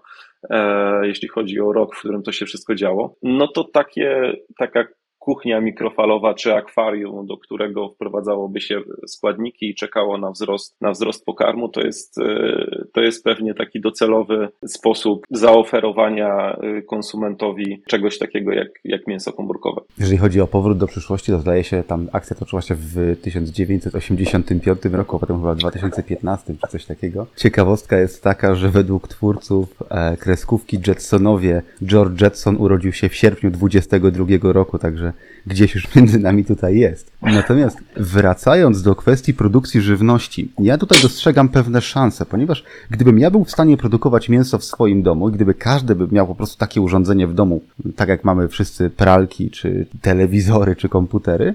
jeśli 1.02 1.28
chodzi 1.28 1.60
o 1.60 1.74
rok, 1.74 1.96
w 1.96 2.00
którym 2.00 2.24
to 2.24 2.32
się 2.32 2.46
wszystko 2.46 2.76
działo, 2.76 3.16
no 3.24 3.48
to 3.48 3.64
takie, 3.64 4.34
taka 4.60 4.88
kuchnia 5.28 5.62
mikrofalowa 5.62 6.34
czy 6.34 6.56
akwarium, 6.56 7.28
do 7.28 7.38
którego 7.38 7.90
wprowadzałoby 7.90 8.62
się 8.62 8.82
składniki 9.08 9.70
i 9.70 9.76
czekało 9.76 10.18
na 10.18 10.32
wzrost, 10.32 10.76
na 10.82 10.92
wzrost 10.92 11.26
pokarmu, 11.26 11.70
to 11.70 11.82
jest, 11.82 12.18
e, 12.18 12.86
to 12.94 13.02
jest 13.02 13.24
pewnie 13.24 13.54
taki 13.54 13.82
docelowy 13.82 14.50
sposób 14.68 15.26
zaoferowania 15.32 16.56
e, 16.56 16.82
konsumentowi 16.82 17.82
czegoś 17.88 18.18
takiego 18.18 18.52
jak, 18.52 18.68
jak 18.84 19.08
mięso 19.08 19.34
komórkowe. 19.34 19.82
Jeżeli 20.00 20.18
chodzi 20.18 20.42
o 20.42 20.48
powrót 20.48 20.78
do 20.78 20.88
przyszłości, 20.88 21.32
to 21.32 21.40
zdaje 21.40 21.64
się, 21.64 21.84
tam 21.84 22.08
akcja 22.12 22.36
toczyła 22.36 22.62
się 22.62 22.76
w 22.76 23.16
1985 23.22 24.86
roku, 24.86 25.16
a 25.16 25.20
potem 25.20 25.38
chyba 25.38 25.54
w 25.54 25.58
2015 25.58 26.54
czy 26.62 26.68
coś 26.72 26.86
takiego. 26.86 27.28
Ciekawostka 27.36 27.98
jest 27.98 28.24
taka, 28.24 28.56
że 28.56 28.70
według 28.70 29.08
twórców 29.08 29.84
e, 29.90 30.18
kreskówki 30.18 30.80
Jetsonowie 30.88 31.62
George 31.84 32.22
Jetson 32.22 32.58
urodził 32.58 32.94
się 32.94 33.10
w 33.10 33.16
sierpniu 33.16 33.52
22 33.52 34.26
roku, 34.54 34.78
także 34.78 35.14
gdzieś 35.48 35.76
już 35.76 35.96
między 35.96 36.20
nami 36.20 36.46
tutaj 36.46 36.78
jest. 36.78 37.12
Natomiast 37.22 37.78
wracając 37.96 38.82
do 38.82 38.96
kwestii 38.96 39.34
produkcji 39.34 39.82
żywności, 39.82 40.52
ja 40.60 40.78
tutaj 40.78 41.02
dostrzegam 41.02 41.50
pewne 41.50 41.82
szanse, 41.82 42.26
ponieważ 42.26 42.64
gdybym 42.90 43.20
ja 43.20 43.32
był 43.32 43.44
w 43.44 43.52
stanie 43.52 43.78
produkować 43.78 44.30
mięso 44.30 44.58
w 44.58 44.64
swoim 44.64 45.04
domu, 45.04 45.32
gdyby 45.32 45.54
każdy 45.54 45.96
by 45.96 46.08
miał 46.12 46.28
po 46.28 46.36
prostu 46.36 46.58
takie 46.58 46.82
urządzenie 46.82 47.28
w 47.28 47.34
domu, 47.34 47.62
tak 47.96 48.10
jak 48.10 48.24
mamy 48.24 48.48
wszyscy 48.48 48.90
pralki, 48.90 49.52
czy 49.52 49.86
telewizory, 50.02 50.76
czy 50.76 50.90
komputery, 50.90 51.54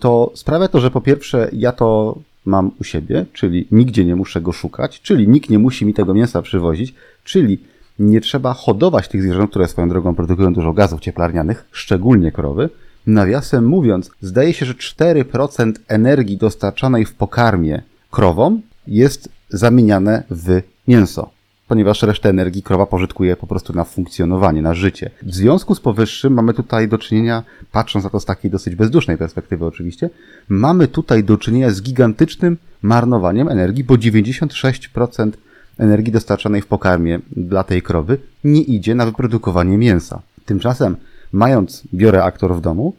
to 0.00 0.32
sprawia 0.34 0.68
to, 0.68 0.80
że 0.80 0.90
po 0.90 1.00
pierwsze 1.00 1.50
ja 1.52 1.72
to 1.72 2.18
mam 2.44 2.70
u 2.80 2.84
siebie, 2.84 3.26
czyli 3.32 3.66
nigdzie 3.70 4.04
nie 4.04 4.16
muszę 4.16 4.40
go 4.40 4.52
szukać, 4.52 5.00
czyli 5.00 5.28
nikt 5.28 5.50
nie 5.50 5.58
musi 5.58 5.86
mi 5.86 5.94
tego 5.94 6.14
mięsa 6.14 6.42
przywozić, 6.42 6.94
czyli 7.24 7.58
nie 7.98 8.20
trzeba 8.20 8.52
hodować 8.52 9.08
tych 9.08 9.22
zwierząt, 9.22 9.50
które 9.50 9.68
swoją 9.68 9.88
drogą 9.88 10.14
produkują 10.14 10.52
dużo 10.52 10.72
gazów 10.72 11.00
cieplarnianych, 11.00 11.64
szczególnie 11.72 12.32
krowy. 12.32 12.70
Nawiasem 13.06 13.66
mówiąc, 13.66 14.10
zdaje 14.20 14.54
się, 14.54 14.66
że 14.66 14.74
4% 14.74 15.72
energii 15.88 16.36
dostarczanej 16.36 17.04
w 17.04 17.14
pokarmie 17.14 17.82
krowom 18.10 18.62
jest 18.86 19.28
zamieniane 19.48 20.22
w 20.30 20.62
mięso, 20.88 21.30
ponieważ 21.68 22.02
resztę 22.02 22.28
energii 22.28 22.62
krowa 22.62 22.86
pożytkuje 22.86 23.36
po 23.36 23.46
prostu 23.46 23.72
na 23.72 23.84
funkcjonowanie, 23.84 24.62
na 24.62 24.74
życie. 24.74 25.10
W 25.22 25.34
związku 25.34 25.74
z 25.74 25.80
powyższym 25.80 26.32
mamy 26.32 26.54
tutaj 26.54 26.88
do 26.88 26.98
czynienia, 26.98 27.42
patrząc 27.72 28.04
na 28.04 28.10
to 28.10 28.20
z 28.20 28.24
takiej 28.24 28.50
dosyć 28.50 28.74
bezdusznej 28.74 29.18
perspektywy 29.18 29.66
oczywiście, 29.66 30.10
mamy 30.48 30.88
tutaj 30.88 31.24
do 31.24 31.38
czynienia 31.38 31.70
z 31.70 31.82
gigantycznym 31.82 32.58
marnowaniem 32.82 33.48
energii, 33.48 33.84
bo 33.84 33.94
96% 33.94 35.30
energii 35.78 36.12
dostarczanej 36.12 36.62
w 36.62 36.66
pokarmie 36.66 37.20
dla 37.36 37.64
tej 37.64 37.82
krowy 37.82 38.18
nie 38.44 38.62
idzie 38.62 38.94
na 38.94 39.06
wyprodukowanie 39.06 39.78
mięsa. 39.78 40.22
Tymczasem, 40.44 40.96
mając 41.32 41.82
bioreaktor 41.94 42.54
w 42.54 42.60
domu, 42.60 42.94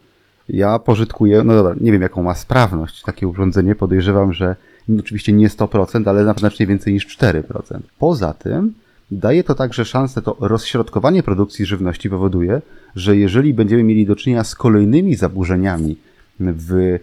ja 0.48 0.78
pożytkuję, 0.78 1.42
no 1.44 1.54
dobra, 1.54 1.74
nie 1.80 1.92
wiem 1.92 2.02
jaką 2.02 2.22
ma 2.22 2.34
sprawność 2.34 3.02
takie 3.02 3.28
urządzenie, 3.28 3.74
podejrzewam, 3.74 4.32
że 4.32 4.56
oczywiście 5.00 5.32
nie 5.32 5.48
100%, 5.48 6.08
ale 6.08 6.24
na 6.24 6.34
znacznie 6.34 6.66
więcej 6.66 6.92
niż 6.92 7.18
4%. 7.18 7.42
Poza 7.98 8.32
tym, 8.32 8.74
daje 9.10 9.44
to 9.44 9.54
także 9.54 9.84
szansę, 9.84 10.22
to 10.22 10.36
rozśrodkowanie 10.40 11.22
produkcji 11.22 11.66
żywności 11.66 12.10
powoduje, 12.10 12.62
że 12.96 13.16
jeżeli 13.16 13.54
będziemy 13.54 13.82
mieli 13.82 14.06
do 14.06 14.16
czynienia 14.16 14.44
z 14.44 14.54
kolejnymi 14.54 15.14
zaburzeniami 15.14 15.96
w 16.40 16.98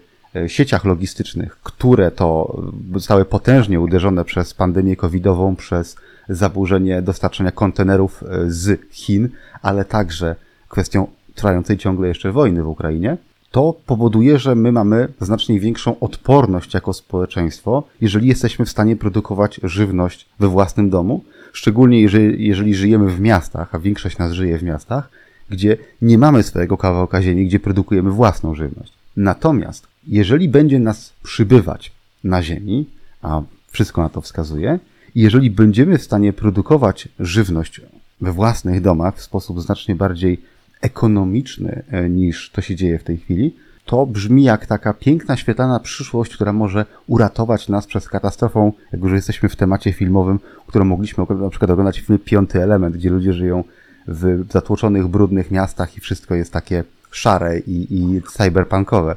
sieciach 0.48 0.86
logistycznych, 0.86 1.60
które 1.64 2.12
to 2.12 2.58
zostały 2.94 3.26
potężnie 3.26 3.80
uderzone 3.80 4.26
przez 4.26 4.54
pandemię 4.54 4.96
covidową, 4.96 5.56
przez 5.56 5.96
zaburzenie 6.30 7.02
dostarczania 7.02 7.52
kontenerów 7.52 8.24
e, 8.24 8.52
z 8.52 8.82
Chin, 8.92 9.30
ale 9.62 9.86
także 9.86 10.36
kwestią 10.70 11.08
trwającej 11.36 11.78
ciągle 11.78 12.08
jeszcze 12.08 12.32
wojny 12.32 12.64
w 12.64 12.68
Ukrainie, 12.68 13.18
to 13.52 13.76
powoduje, 13.86 14.40
że 14.40 14.56
my 14.56 14.72
mamy 14.72 15.08
znacznie 15.22 15.60
większą 15.60 16.00
odporność 16.00 16.74
jako 16.74 16.94
społeczeństwo, 16.94 17.84
jeżeli 18.02 18.28
jesteśmy 18.28 18.66
w 18.66 18.70
stanie 18.70 18.96
produkować 18.96 19.60
żywność 19.64 20.30
we 20.40 20.48
własnym 20.48 20.90
domu, 20.90 21.24
szczególnie 21.54 22.02
jeżeli, 22.02 22.48
jeżeli 22.48 22.76
żyjemy 22.76 23.10
w 23.10 23.20
miastach, 23.20 23.76
a 23.76 23.80
większość 23.80 24.18
nas 24.18 24.32
żyje 24.32 24.58
w 24.58 24.64
miastach, 24.64 25.10
gdzie 25.50 25.78
nie 26.02 26.18
mamy 26.18 26.44
swojego 26.44 26.78
kawałka 26.78 27.22
ziemi, 27.22 27.46
gdzie 27.46 27.60
produkujemy 27.60 28.12
własną 28.12 28.56
żywność. 28.56 28.94
Natomiast 29.18 29.91
jeżeli 30.08 30.50
będzie 30.50 30.80
nas 30.80 31.14
przybywać 31.24 31.92
na 32.24 32.44
Ziemi, 32.44 32.90
a 33.22 33.42
wszystko 33.72 34.02
na 34.02 34.10
to 34.10 34.22
wskazuje, 34.22 34.80
i 35.16 35.22
jeżeli 35.22 35.52
będziemy 35.52 35.98
w 35.98 36.04
stanie 36.04 36.34
produkować 36.34 37.08
żywność 37.20 37.82
we 38.22 38.32
własnych 38.32 38.82
domach 38.82 39.18
w 39.18 39.22
sposób 39.22 39.62
znacznie 39.62 39.96
bardziej 39.96 40.42
ekonomiczny 40.82 41.84
e, 41.92 42.10
niż 42.10 42.50
to 42.50 42.62
się 42.62 42.76
dzieje 42.76 43.00
w 43.00 43.04
tej 43.04 43.18
chwili, 43.18 43.56
to 43.86 44.06
brzmi 44.06 44.44
jak 44.44 44.66
taka 44.66 44.94
piękna, 44.94 45.38
świetlana 45.38 45.80
przyszłość, 45.80 46.36
która 46.36 46.54
może 46.54 46.86
uratować 47.08 47.70
nas 47.70 47.88
przed 47.88 48.08
katastrofą, 48.08 48.74
jak 48.92 49.02
już 49.02 49.12
jesteśmy 49.12 49.50
w 49.50 49.56
temacie 49.56 49.94
filmowym, 49.94 50.40
którą 50.68 50.86
mogliśmy 50.86 51.26
na 51.30 51.50
przykład 51.50 51.72
oglądać 51.72 52.00
film 52.00 52.20
Piąty 52.20 52.64
Element, 52.64 52.96
gdzie 52.96 53.10
ludzie 53.10 53.34
żyją 53.34 53.64
w 54.08 54.46
zatłoczonych, 54.52 55.08
brudnych 55.08 55.52
miastach 55.52 55.98
i 55.98 56.02
wszystko 56.02 56.36
jest 56.36 56.54
takie 56.54 56.84
szare 57.12 57.60
i, 57.60 57.88
i 57.90 58.22
cyberpunkowe. 58.22 59.16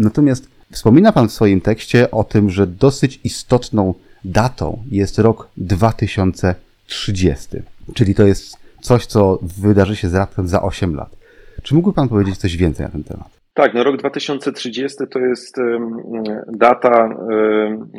Natomiast 0.00 0.50
wspomina 0.72 1.12
Pan 1.12 1.28
w 1.28 1.32
swoim 1.32 1.60
tekście 1.60 2.10
o 2.10 2.24
tym, 2.24 2.50
że 2.50 2.66
dosyć 2.66 3.20
istotną 3.24 3.94
datą 4.24 4.82
jest 4.90 5.18
rok 5.18 5.48
2030, 5.56 7.48
czyli 7.94 8.14
to 8.14 8.26
jest 8.26 8.56
coś, 8.80 9.06
co 9.06 9.38
wydarzy 9.42 9.96
się 9.96 10.08
raptem 10.08 10.48
za 10.48 10.62
8 10.62 10.94
lat. 10.94 11.16
Czy 11.62 11.74
mógłby 11.74 11.94
Pan 11.94 12.08
powiedzieć 12.08 12.36
coś 12.36 12.56
więcej 12.56 12.86
na 12.86 12.92
ten 12.92 13.04
temat? 13.04 13.40
Tak, 13.54 13.74
no 13.74 13.84
rok 13.84 13.96
2030 13.96 14.98
to 15.10 15.18
jest 15.18 15.56
data 16.48 17.08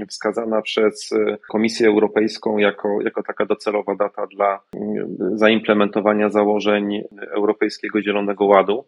wskazana 0.09 0.61
przez 0.61 1.11
e, 1.11 1.37
Komisję 1.51 1.87
Europejską 1.87 2.57
jako, 2.57 3.01
jako 3.01 3.23
taka 3.23 3.45
docelowa 3.45 3.95
data 3.95 4.27
dla 4.27 4.59
zaimplementowania 5.35 6.29
założeń 6.29 7.03
Europejskiego 7.35 8.01
Zielonego 8.01 8.45
Ładu. 8.45 8.85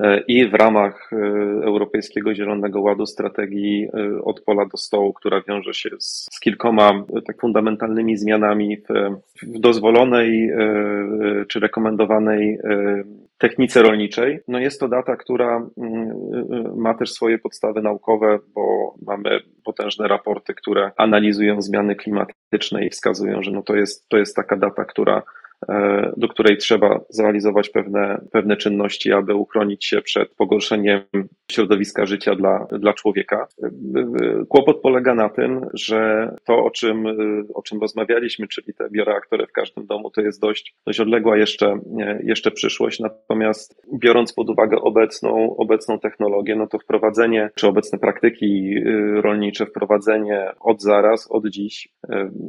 E, 0.00 0.20
i 0.28 0.48
w 0.48 0.54
ramach 0.54 1.10
e, 1.12 1.16
Europejskiego 1.64 2.34
Zielonego 2.34 2.80
Ładu 2.80 3.06
strategii 3.06 3.88
e, 3.94 4.22
od 4.22 4.40
pola 4.40 4.66
do 4.66 4.76
stołu, 4.76 5.12
która 5.12 5.42
wiąże 5.48 5.74
się 5.74 5.90
z, 5.98 6.26
z 6.32 6.40
kilkoma 6.40 7.04
tak 7.26 7.40
fundamentalnymi 7.40 8.16
zmianami 8.16 8.76
w, 8.76 9.18
w 9.42 9.60
dozwolonej 9.60 10.50
czy 11.48 11.60
rekomendowanej 11.60 12.58
technice 13.38 13.82
rolniczej. 13.82 14.40
No 14.48 14.58
jest 14.58 14.80
to 14.80 14.88
data, 14.88 15.16
która 15.16 15.66
mm, 15.78 16.76
ma 16.76 16.94
też 16.94 17.12
swoje 17.12 17.38
podstawy 17.38 17.82
naukowe, 17.82 18.38
bo 18.54 18.94
mamy 19.06 19.40
potężne 19.64 20.08
raporty, 20.08 20.54
które 20.54 20.90
analizują 20.96 21.62
zmiany 21.62 21.96
klimatyczne 21.96 22.86
i 22.86 22.90
wskazują, 22.90 23.42
że 23.42 23.50
no 23.50 23.62
to 23.62 23.76
jest, 23.76 24.08
to 24.08 24.18
jest 24.18 24.36
taka 24.36 24.56
data, 24.56 24.84
która 24.84 25.22
E, 25.22 25.22
do 26.16 26.28
której 26.28 26.56
trzeba 26.56 27.00
zrealizować 27.08 27.68
pewne, 27.68 28.20
pewne 28.32 28.56
czynności, 28.56 29.12
aby 29.12 29.34
uchronić 29.34 29.84
się 29.84 30.02
przed 30.02 30.34
pogorszeniem 30.34 31.00
środowiska 31.50 32.06
życia 32.06 32.34
dla, 32.34 32.66
dla 32.78 32.92
człowieka. 32.92 33.46
Kłopot 34.48 34.80
polega 34.80 35.14
na 35.14 35.28
tym, 35.28 35.66
że 35.74 36.30
to, 36.44 36.64
o 36.64 36.70
czym, 36.70 37.04
o 37.54 37.62
czym 37.62 37.80
rozmawialiśmy, 37.80 38.48
czyli 38.48 38.74
te 38.74 38.90
bioreaktory 38.90 39.46
w 39.46 39.52
każdym 39.52 39.86
domu, 39.86 40.10
to 40.10 40.20
jest 40.20 40.40
dość, 40.40 40.74
dość 40.86 41.00
odległa 41.00 41.36
jeszcze, 41.36 41.78
jeszcze 42.22 42.50
przyszłość. 42.50 43.00
Natomiast 43.00 43.82
biorąc 43.94 44.32
pod 44.32 44.50
uwagę 44.50 44.76
obecną, 44.76 45.56
obecną 45.56 45.98
technologię, 45.98 46.56
no 46.56 46.66
to 46.66 46.78
wprowadzenie, 46.78 47.50
czy 47.54 47.68
obecne 47.68 47.98
praktyki 47.98 48.74
rolnicze, 49.20 49.66
wprowadzenie 49.66 50.50
od 50.60 50.82
zaraz, 50.82 51.30
od 51.30 51.46
dziś 51.46 51.88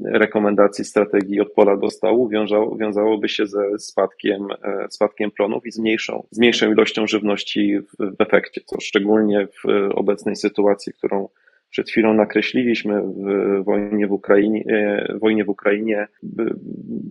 rekomendacji 0.06 0.86
strategii 0.86 1.42
od 1.42 1.51
pola 1.54 1.78
do 1.78 1.89
stołu 1.89 2.30
wiązało, 2.30 2.75
wiązałoby 3.00 3.29
się 3.29 3.48
ze 3.48 3.79
spadkiem, 3.79 4.48
e, 4.63 4.88
spadkiem 4.89 5.32
plonów 5.32 5.65
i 5.65 5.72
z 5.72 5.79
mniejszą, 5.79 6.27
z 6.32 6.39
mniejszą 6.39 6.72
ilością 6.72 7.08
żywności 7.08 7.79
w, 7.79 8.15
w 8.18 8.22
efekcie, 8.22 8.62
co 8.65 8.79
szczególnie 8.82 9.48
w 9.48 9.91
obecnej 9.96 10.36
sytuacji, 10.36 10.94
którą 10.94 11.29
przed 11.70 11.90
chwilą 11.90 12.14
nakreśliliśmy 12.14 13.02
w 13.02 13.64
wojnie 13.64 14.08
w 14.08 14.12
Ukrainie, 14.12 14.64
wojnie 15.22 15.46
w 15.46 15.50
Ukrainie 15.50 16.08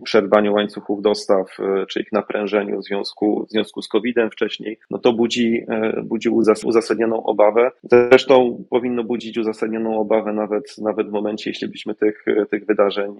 przerwaniu 0.03 0.53
łańcuchów 0.53 1.01
dostaw, 1.01 1.57
czy 1.89 2.01
ich 2.01 2.11
naprężeniu 2.11 2.79
w 2.79 2.83
związku, 2.83 3.45
w 3.45 3.51
związku 3.51 3.81
z 3.81 3.87
COVID-em 3.87 4.31
wcześniej, 4.31 4.79
no 4.89 4.97
to 4.97 5.13
budzi, 5.13 5.65
budzi 6.03 6.29
uzasadnioną 6.65 7.23
obawę. 7.23 7.71
Zresztą 7.83 8.63
powinno 8.69 9.03
budzić 9.03 9.37
uzasadnioną 9.37 9.99
obawę 9.99 10.33
nawet, 10.33 10.77
nawet 10.77 11.07
w 11.07 11.11
momencie, 11.11 11.49
jeśli 11.49 11.67
byśmy 11.67 11.95
tych, 11.95 12.25
tych 12.49 12.65
wydarzeń, 12.65 13.15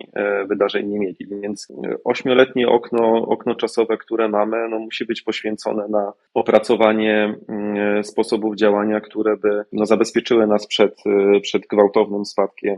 wydarzeń 0.48 0.88
nie 0.88 1.00
mieli. 1.00 1.18
Więc 1.42 1.68
ośmioletnie 2.04 2.68
okno, 2.68 3.28
okno 3.28 3.56
czasowe, 3.56 3.98
które 3.98 4.28
mamy, 4.28 4.70
no 4.70 4.80
musi 4.80 5.06
być 5.06 5.22
poświęcone 5.22 5.88
na 5.88 6.14
opracowanie 6.34 7.36
mm, 7.50 8.04
sposobów 8.04 8.56
działania, 8.56 9.02
które 9.02 9.38
by 9.38 9.64
no, 9.74 9.86
zabezpieczyły 9.86 10.48
nas 10.48 10.68
przed, 10.68 11.04
przed 11.42 11.68
gwałtownym 11.68 12.26
spadkiem 12.26 12.78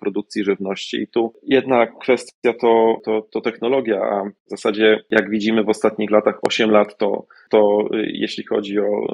produkcji 0.00 0.44
żywności. 0.44 1.02
I 1.02 1.08
tu 1.08 1.32
jedna 1.42 1.86
kwestia 1.86 2.52
to, 2.60 2.96
to, 3.04 3.22
to 3.22 3.40
technologia, 3.40 4.00
a 4.02 4.24
w 4.24 4.50
zasadzie 4.50 5.04
jak 5.10 5.30
widzimy 5.30 5.64
w 5.64 5.68
ostatnich 5.68 6.10
latach, 6.10 6.38
8 6.42 6.70
lat 6.70 6.96
to, 6.96 7.26
to 7.50 7.88
jeśli 7.92 8.44
chodzi 8.44 8.78
o, 8.78 9.06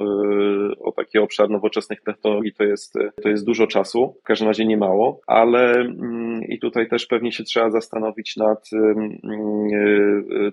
o 0.79 0.91
taki 0.91 1.17
obszar 1.17 1.49
nowoczesnych 1.49 2.01
technologii, 2.01 2.53
to 2.53 2.63
jest, 2.63 2.93
to 3.23 3.29
jest 3.29 3.45
dużo 3.45 3.67
czasu, 3.67 4.15
w 4.19 4.23
każdym 4.23 4.47
razie 4.47 4.65
nie 4.65 4.77
mało, 4.77 5.19
ale 5.27 5.71
mm, 5.71 6.43
i 6.43 6.59
tutaj 6.59 6.87
też 6.87 7.05
pewnie 7.05 7.31
się 7.31 7.43
trzeba 7.43 7.71
zastanowić 7.71 8.37
nad 8.37 8.69
mm, 8.73 9.17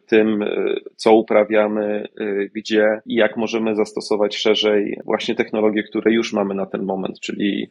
tym, 0.06 0.44
co 0.96 1.14
uprawiamy, 1.14 2.08
gdzie 2.54 3.00
i 3.06 3.14
jak 3.14 3.36
możemy 3.36 3.76
zastosować 3.76 4.36
szerzej 4.36 4.98
właśnie 5.04 5.34
technologie, 5.34 5.82
które 5.82 6.12
już 6.12 6.32
mamy 6.32 6.54
na 6.54 6.66
ten 6.66 6.82
moment, 6.82 7.20
czyli 7.20 7.68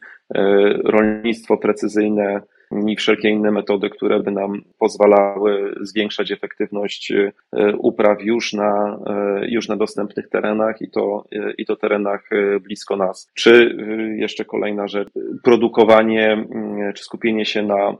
rolnictwo 0.84 1.56
precyzyjne, 1.56 2.40
i 2.86 2.96
wszelkie 2.96 3.30
inne 3.30 3.50
metody, 3.50 3.90
które 3.90 4.20
by 4.20 4.30
nam 4.30 4.62
pozwalały 4.78 5.74
zwiększać 5.80 6.32
efektywność 6.32 7.12
e, 7.12 7.32
upraw 7.76 8.22
już 8.22 8.52
na, 8.52 8.98
e, 9.06 9.46
już 9.48 9.68
na 9.68 9.76
dostępnych 9.76 10.28
terenach 10.28 10.82
i 10.82 10.90
to, 10.90 11.24
e, 11.32 11.52
i 11.58 11.66
to 11.66 11.76
terenach 11.76 12.30
blisko 12.60 12.96
nas. 12.96 13.30
Czy 13.34 13.76
jeszcze 14.18 14.44
kolejna 14.44 14.88
rzecz, 14.88 15.08
produkowanie 15.42 16.32
mm, 16.32 16.92
czy 16.92 17.04
skupienie 17.04 17.44
się 17.44 17.62
na 17.62 17.96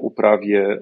uprawie 0.00 0.78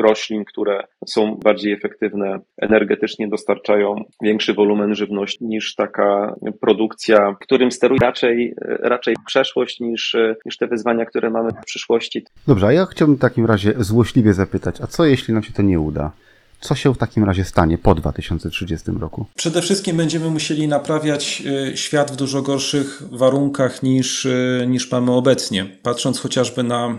roślin, 0.00 0.44
które 0.44 0.84
są 1.06 1.34
bardziej 1.34 1.72
efektywne 1.72 2.38
energetycznie, 2.56 3.28
dostarczają 3.28 4.04
większy 4.22 4.54
wolumen 4.54 4.94
żywności 4.94 5.44
niż 5.44 5.74
taka 5.74 6.34
produkcja, 6.60 7.36
którym 7.40 7.72
steruje 7.72 7.98
raczej, 8.02 8.54
raczej 8.82 9.14
przeszłość 9.26 9.80
niż, 9.80 10.16
niż 10.46 10.56
te 10.56 10.66
wyzwania, 10.66 11.04
które 11.04 11.30
mamy 11.30 11.50
w 11.50 11.64
przyszłości. 11.64 12.24
Dobrze, 12.46 12.66
a 12.66 12.72
ja 12.72 12.86
chciałbym 12.86 13.16
w 13.16 13.20
takim 13.20 13.46
razie 13.46 13.72
złośliwie 13.76 14.32
zapytać, 14.32 14.80
a 14.80 14.86
co 14.86 15.04
jeśli 15.04 15.34
nam 15.34 15.42
się 15.42 15.52
to 15.52 15.62
nie 15.62 15.80
uda? 15.80 16.12
Co 16.60 16.74
się 16.74 16.94
w 16.94 16.98
takim 16.98 17.24
razie 17.24 17.44
stanie 17.44 17.78
po 17.78 17.94
2030 17.94 18.90
roku? 19.00 19.26
Przede 19.34 19.62
wszystkim 19.62 19.96
będziemy 19.96 20.30
musieli 20.30 20.68
naprawiać 20.68 21.42
y, 21.72 21.76
świat 21.76 22.10
w 22.10 22.16
dużo 22.16 22.42
gorszych 22.42 23.02
warunkach 23.12 23.82
niż, 23.82 24.24
y, 24.24 24.64
niż 24.68 24.90
mamy 24.90 25.12
obecnie. 25.12 25.66
Patrząc 25.82 26.20
chociażby 26.20 26.62
na 26.62 26.98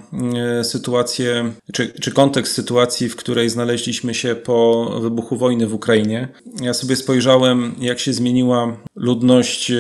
y, 0.60 0.63
sytuację, 0.63 1.51
czy, 1.74 1.94
czy 2.01 2.12
kontekst 2.12 2.54
sytuacji, 2.54 3.10
w 3.10 3.16
której 3.16 3.50
znaleźliśmy 3.50 4.13
się 4.13 4.36
po 4.36 4.86
wybuchu 5.01 5.38
wojny 5.38 5.68
w 5.68 5.74
Ukrainie. 5.74 6.28
Ja 6.62 6.74
sobie 6.74 6.96
spojrzałem, 6.96 7.75
jak 7.80 8.00
się 8.00 8.13
zmieniła 8.13 8.78
ludność 9.00 9.72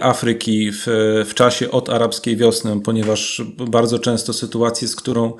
Afryki 0.00 0.70
w, 0.72 0.84
w 1.26 1.34
czasie 1.34 1.70
od 1.70 1.90
arabskiej 1.90 2.36
wiosny, 2.36 2.80
ponieważ 2.80 3.42
bardzo 3.70 3.98
często 3.98 4.32
sytuację, 4.32 4.88
z 4.88 4.96
którą 4.96 5.32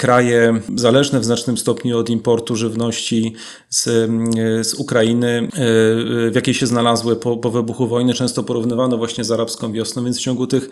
kraje 0.00 0.60
zależne 0.76 1.20
w 1.20 1.24
znacznym 1.24 1.58
stopniu 1.58 1.98
od 1.98 2.10
importu 2.10 2.56
żywności 2.56 3.34
z, 3.68 3.84
z 4.66 4.74
Ukrainy, 4.74 5.28
e, 5.28 5.50
w 6.30 6.32
jakiej 6.34 6.54
się 6.54 6.66
znalazły 6.66 7.16
po, 7.16 7.36
po 7.36 7.50
wybuchu 7.50 7.88
wojny, 7.88 8.14
często 8.14 8.42
porównywano 8.42 8.96
właśnie 8.98 9.24
z 9.24 9.30
arabską 9.30 9.72
wiosną, 9.72 10.04
więc 10.04 10.18
w 10.18 10.20
ciągu 10.20 10.46
tych 10.46 10.70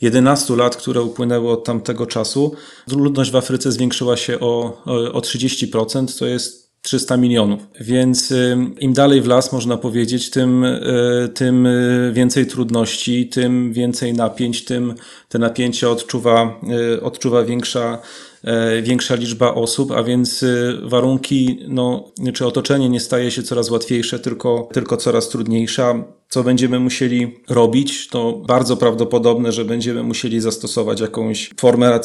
11 0.00 0.56
lat, 0.56 0.76
które 0.76 1.02
upłynęły 1.02 1.50
od 1.50 1.64
tamtego 1.64 2.06
czasu, 2.06 2.54
ludność 2.96 3.30
w 3.30 3.36
Afryce 3.36 3.72
zwiększyła 3.72 4.16
się 4.16 4.40
o, 4.40 4.82
o 5.12 5.20
30%, 5.20 6.18
to 6.18 6.26
jest 6.26 6.59
300 6.82 7.16
milionów. 7.16 7.60
Więc 7.80 8.30
y, 8.30 8.56
im 8.80 8.92
dalej 8.92 9.22
w 9.22 9.26
las, 9.26 9.52
można 9.52 9.76
powiedzieć, 9.76 10.30
tym, 10.30 10.64
y, 10.64 11.30
tym 11.34 11.68
więcej 12.12 12.46
trudności, 12.46 13.28
tym 13.28 13.72
więcej 13.72 14.14
napięć, 14.14 14.64
tym 14.64 14.94
te 15.28 15.38
napięcie 15.38 15.90
odczuwa, 15.90 16.60
y, 16.94 17.02
odczuwa 17.02 17.44
większa 17.44 17.98
większa 18.82 19.14
liczba 19.14 19.54
osób, 19.54 19.90
a 19.92 20.02
więc 20.02 20.42
y, 20.42 20.78
warunki, 20.82 21.58
no, 21.68 22.12
czy 22.34 22.46
otoczenie 22.46 22.88
nie 22.88 23.00
staje 23.00 23.30
się 23.30 23.42
coraz 23.42 23.70
łatwiejsze, 23.70 24.18
tylko, 24.18 24.68
tylko 24.72 24.96
coraz 24.96 25.28
trudniejsze. 25.28 26.02
Co 26.28 26.42
będziemy 26.42 26.80
musieli 26.80 27.36
robić, 27.48 28.08
to 28.08 28.32
bardzo 28.32 28.76
prawdopodobne, 28.76 29.52
że 29.52 29.64
będziemy 29.64 30.02
musieli 30.02 30.40
zastosować 30.40 31.00
jakąś 31.00 31.50
formę 31.60 32.00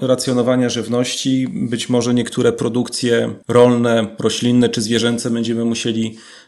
racjonowania 0.00 0.68
żywności. 0.68 1.48
Być 1.48 1.88
może 1.88 2.14
niektóre 2.14 2.52
produkcje 2.52 3.34
rolne, 3.48 4.06
roślinne 4.18 4.68
czy 4.68 4.82
zwierzęce 4.82 5.30
będziemy 5.30 5.64
musieli 5.64 6.16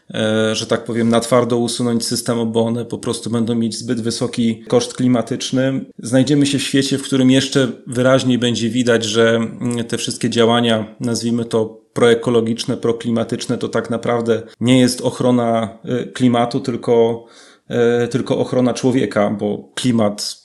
że 0.53 0.65
tak 0.67 0.83
powiem, 0.83 1.09
na 1.09 1.19
twardo 1.19 1.57
usunąć 1.57 2.05
system, 2.05 2.51
bo 2.51 2.61
one 2.61 2.85
po 2.85 2.97
prostu 2.97 3.29
będą 3.29 3.55
mieć 3.55 3.77
zbyt 3.77 4.01
wysoki 4.01 4.63
koszt 4.67 4.93
klimatyczny. 4.93 5.85
Znajdziemy 5.99 6.45
się 6.45 6.57
w 6.57 6.63
świecie, 6.63 6.97
w 6.97 7.03
którym 7.03 7.31
jeszcze 7.31 7.67
wyraźniej 7.87 8.37
będzie 8.37 8.69
widać, 8.69 9.05
że 9.05 9.35
mm, 9.35 9.83
te 9.83 9.97
wszystkie 9.97 10.29
działania, 10.29 10.95
nazwijmy 10.99 11.45
to 11.45 11.81
proekologiczne, 11.93 12.77
proklimatyczne, 12.77 13.57
to 13.57 13.69
tak 13.69 13.89
naprawdę 13.89 14.41
nie 14.59 14.79
jest 14.79 15.01
ochrona 15.01 15.77
e, 15.85 16.05
klimatu, 16.05 16.59
tylko, 16.59 17.25
e, 17.67 18.07
tylko 18.07 18.37
ochrona 18.37 18.73
człowieka, 18.73 19.29
bo 19.39 19.69
klimat 19.75 20.40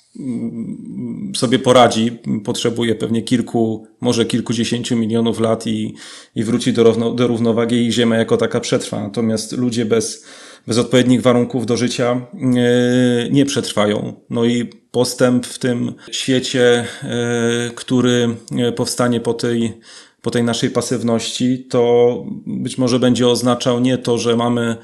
sobie 1.36 1.58
poradzi, 1.58 2.18
potrzebuje 2.44 2.94
pewnie 2.94 3.22
kilku, 3.22 3.86
może 4.00 4.24
kilkudziesięciu 4.24 4.96
milionów 4.96 5.40
lat 5.40 5.66
i, 5.66 5.94
i 6.34 6.44
wróci 6.44 6.72
do, 6.72 6.82
równo, 6.82 7.14
do 7.14 7.26
równowagi 7.26 7.86
i 7.86 7.92
Ziemia 7.92 8.16
jako 8.16 8.36
taka 8.36 8.60
przetrwa. 8.60 9.02
Natomiast 9.02 9.52
ludzie 9.52 9.84
bez, 9.84 10.26
bez 10.66 10.78
odpowiednich 10.78 11.22
warunków 11.22 11.66
do 11.66 11.76
życia 11.76 12.26
nie, 12.34 12.70
nie 13.30 13.46
przetrwają. 13.46 14.14
No 14.30 14.44
i 14.44 14.64
postęp 14.90 15.46
w 15.46 15.58
tym 15.58 15.94
świecie, 16.10 16.84
e, 17.02 17.70
który 17.74 18.36
powstanie 18.76 19.20
po 19.20 19.34
tej, 19.34 19.72
po 20.22 20.30
tej 20.30 20.42
naszej 20.42 20.70
pasywności, 20.70 21.66
to 21.70 22.24
być 22.46 22.78
może 22.78 22.98
będzie 22.98 23.28
oznaczał 23.28 23.80
nie 23.80 23.98
to, 23.98 24.18
że 24.18 24.36
mamy 24.36 24.76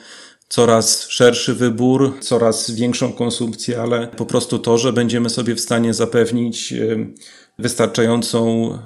coraz 0.52 1.08
szerszy 1.08 1.54
wybór, 1.54 2.14
coraz 2.20 2.70
większą 2.70 3.12
konsumpcję, 3.12 3.82
ale 3.82 4.08
po 4.08 4.26
prostu 4.26 4.58
to, 4.58 4.78
że 4.78 4.92
będziemy 4.92 5.30
sobie 5.30 5.54
w 5.54 5.60
stanie 5.60 5.94
zapewnić 5.94 6.72
e, 6.72 7.06
wystarczającą 7.58 8.72
e, 8.72 8.78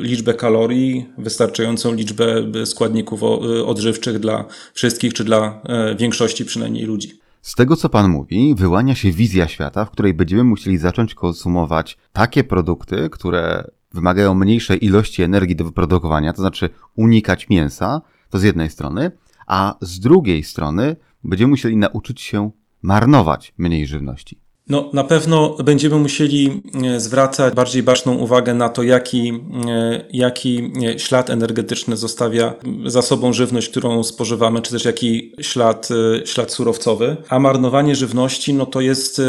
liczbę 0.00 0.34
kalorii, 0.34 1.06
wystarczającą 1.18 1.94
liczbę 1.94 2.26
składników 2.66 3.22
e, 3.22 3.26
odżywczych 3.66 4.18
dla 4.18 4.44
wszystkich, 4.74 5.14
czy 5.14 5.24
dla 5.24 5.62
większości 5.98 6.44
przynajmniej 6.44 6.84
ludzi. 6.84 7.20
Z 7.42 7.54
tego, 7.54 7.76
co 7.76 7.88
Pan 7.88 8.08
mówi, 8.08 8.54
wyłania 8.58 8.94
się 8.94 9.10
wizja 9.10 9.48
świata, 9.48 9.84
w 9.84 9.90
której 9.90 10.14
będziemy 10.14 10.44
musieli 10.44 10.78
zacząć 10.78 11.14
konsumować 11.14 11.98
takie 12.12 12.44
produkty, 12.44 13.08
które 13.10 13.64
wymagają 13.94 14.34
mniejszej 14.34 14.84
ilości 14.84 15.22
energii 15.22 15.56
do 15.56 15.64
wyprodukowania, 15.64 16.32
to 16.32 16.42
znaczy 16.42 16.68
unikać 16.96 17.48
mięsa, 17.48 18.00
to 18.30 18.38
z 18.38 18.42
jednej 18.42 18.70
strony, 18.70 19.10
a 19.46 19.74
z 19.80 20.00
drugiej 20.00 20.44
strony 20.44 20.96
będziemy 21.24 21.50
musieli 21.50 21.76
nauczyć 21.76 22.20
się 22.20 22.50
marnować 22.82 23.54
mniej 23.58 23.86
żywności. 23.86 24.45
No, 24.68 24.90
na 24.92 25.04
pewno 25.04 25.56
będziemy 25.64 25.96
musieli 25.96 26.62
e, 26.84 27.00
zwracać 27.00 27.54
bardziej 27.54 27.82
baczną 27.82 28.14
uwagę 28.14 28.54
na 28.54 28.68
to, 28.68 28.82
jaki, 28.82 29.32
e, 29.68 30.04
jaki 30.12 30.72
e, 30.86 30.98
ślad 30.98 31.30
energetyczny 31.30 31.96
zostawia 31.96 32.54
za 32.86 33.02
sobą 33.02 33.32
żywność, 33.32 33.68
którą 33.68 34.04
spożywamy, 34.04 34.62
czy 34.62 34.70
też 34.70 34.84
jaki 34.84 35.32
ślad, 35.40 35.88
ślad 36.24 36.52
surowcowy. 36.52 37.16
A 37.28 37.38
marnowanie 37.38 37.96
żywności, 37.96 38.54
no 38.54 38.66
to 38.66 38.80
jest 38.80 39.22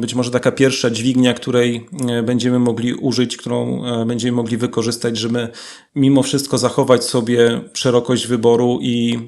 być 0.00 0.14
może 0.14 0.30
taka 0.30 0.52
pierwsza 0.52 0.90
dźwignia, 0.90 1.34
której 1.34 1.86
będziemy 2.24 2.58
mogli 2.58 2.94
użyć, 2.94 3.36
którą 3.36 3.82
będziemy 4.06 4.36
mogli 4.36 4.56
wykorzystać, 4.56 5.18
żeby 5.18 5.48
mimo 5.94 6.22
wszystko 6.22 6.58
zachować 6.58 7.04
sobie 7.04 7.60
szerokość 7.74 8.26
wyboru 8.26 8.78
i, 8.82 9.18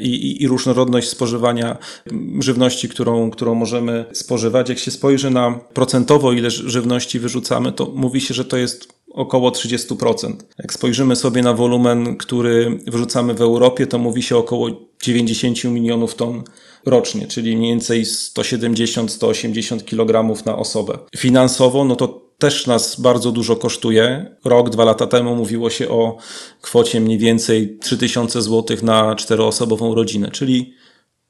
i, 0.00 0.42
i 0.42 0.48
różnorodność 0.48 1.08
spożywania 1.08 1.78
żywności, 2.38 2.88
którą, 2.88 3.30
którą 3.30 3.54
możemy 3.54 4.04
spożywać. 4.12 4.68
Jak 4.68 4.79
się 4.80 4.90
spojrzy 4.90 5.30
na 5.30 5.60
procentowo, 5.74 6.32
ile 6.32 6.50
żywności 6.50 7.18
wyrzucamy, 7.18 7.72
to 7.72 7.92
mówi 7.94 8.20
się, 8.20 8.34
że 8.34 8.44
to 8.44 8.56
jest 8.56 9.00
około 9.10 9.50
30%. 9.50 10.32
Jak 10.58 10.72
spojrzymy 10.72 11.16
sobie 11.16 11.42
na 11.42 11.54
wolumen, 11.54 12.16
który 12.16 12.78
wyrzucamy 12.86 13.34
w 13.34 13.40
Europie, 13.40 13.86
to 13.86 13.98
mówi 13.98 14.22
się 14.22 14.36
około 14.36 14.68
90 15.02 15.64
milionów 15.64 16.14
ton 16.14 16.42
rocznie, 16.86 17.26
czyli 17.26 17.56
mniej 17.56 17.70
więcej 17.70 18.04
170-180 18.04 19.84
kg 19.84 20.44
na 20.46 20.56
osobę. 20.56 20.98
Finansowo, 21.16 21.84
no 21.84 21.96
to 21.96 22.30
też 22.38 22.66
nas 22.66 23.00
bardzo 23.00 23.32
dużo 23.32 23.56
kosztuje. 23.56 24.36
Rok, 24.44 24.70
dwa 24.70 24.84
lata 24.84 25.06
temu 25.06 25.36
mówiło 25.36 25.70
się 25.70 25.88
o 25.88 26.16
kwocie 26.60 27.00
mniej 27.00 27.18
więcej 27.18 27.78
3000 27.78 28.42
zł 28.42 28.76
na 28.82 29.14
czteroosobową 29.14 29.94
rodzinę, 29.94 30.30
czyli 30.30 30.74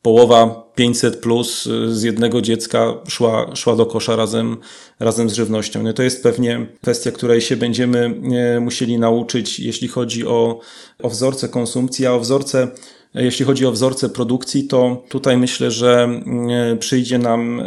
połowa 0.03 0.71
500 0.75 1.17
plus 1.17 1.69
z 1.89 2.03
jednego 2.03 2.43
dziecka 2.43 2.95
szła, 3.09 3.57
szła 3.57 3.77
do 3.77 3.87
kosza 3.87 4.17
razem, 4.17 4.57
razem 5.01 5.31
z 5.31 5.35
żywnością. 5.35 5.83
No 5.83 5.93
to 5.93 6.03
jest 6.03 6.23
pewnie 6.23 6.67
kwestia, 6.83 7.13
której 7.13 7.41
się 7.41 7.57
będziemy 7.57 8.21
e, 8.57 8.61
musieli 8.61 8.99
nauczyć, 8.99 9.61
jeśli 9.61 9.89
chodzi 9.89 10.27
o, 10.27 10.61
o 11.03 11.09
wzorce 11.09 11.49
konsumpcji, 11.49 12.07
a 12.07 12.13
o 12.13 12.21
wzorce 12.21 12.69
jeśli 13.15 13.45
chodzi 13.45 13.67
o 13.67 13.73
wzorce 13.73 14.09
produkcji, 14.09 14.65
to 14.65 15.05
tutaj 15.09 15.37
myślę, 15.37 15.71
że 15.71 16.03
mm, 16.03 16.79
przyjdzie 16.79 17.19
nam 17.19 17.61
e, 17.61 17.65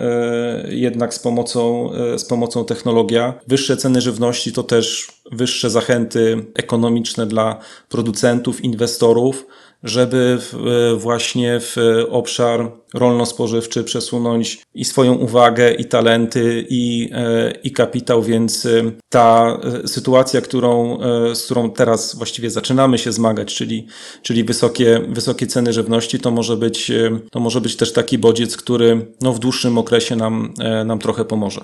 jednak 0.70 1.14
z 1.14 1.20
pomocą, 1.20 1.94
e, 1.94 2.20
z 2.20 2.26
pomocą 2.26 2.66
technologia. 2.66 3.34
Wyższe 3.48 3.78
ceny 3.78 4.02
żywności 4.02 4.52
to 4.52 4.64
też 4.64 5.08
wyższe 5.32 5.70
zachęty 5.70 6.46
ekonomiczne 6.56 7.26
dla 7.26 7.60
producentów, 7.90 8.64
inwestorów 8.64 9.46
żeby 9.84 10.38
w, 10.40 10.56
właśnie 10.98 11.60
w 11.60 11.76
obszar 12.10 12.72
rolno-spożywczy 12.94 13.84
przesunąć 13.84 14.64
i 14.74 14.86
swoją 14.86 15.14
uwagę, 15.14 15.74
i 15.74 15.86
talenty, 15.86 16.66
i, 16.70 17.10
e, 17.14 17.52
i 17.64 17.72
kapitał, 17.72 18.24
więc 18.24 18.66
e, 18.66 18.92
ta 19.10 19.58
e, 19.84 19.88
sytuacja, 19.88 20.42
którą, 20.42 21.00
z 21.34 21.46
którą 21.46 21.72
teraz 21.72 22.16
właściwie 22.16 22.50
zaczynamy 22.50 22.98
się 22.98 23.12
zmagać, 23.12 23.56
czyli, 23.56 23.88
czyli 24.22 24.44
wysokie, 24.44 25.02
wysokie 25.10 25.48
ceny 25.48 25.74
żywności, 25.74 26.20
to 26.20 26.32
może 26.32 26.58
być, 26.58 26.92
to 27.32 27.40
może 27.40 27.62
być 27.62 27.76
też 27.76 27.94
taki 27.94 28.18
bodziec, 28.18 28.58
który 28.58 29.14
no, 29.22 29.34
w 29.34 29.40
dłuższym 29.40 29.78
okresie 29.78 30.16
nam, 30.16 30.54
nam 30.86 31.00
trochę 31.00 31.26
pomoże. 31.26 31.62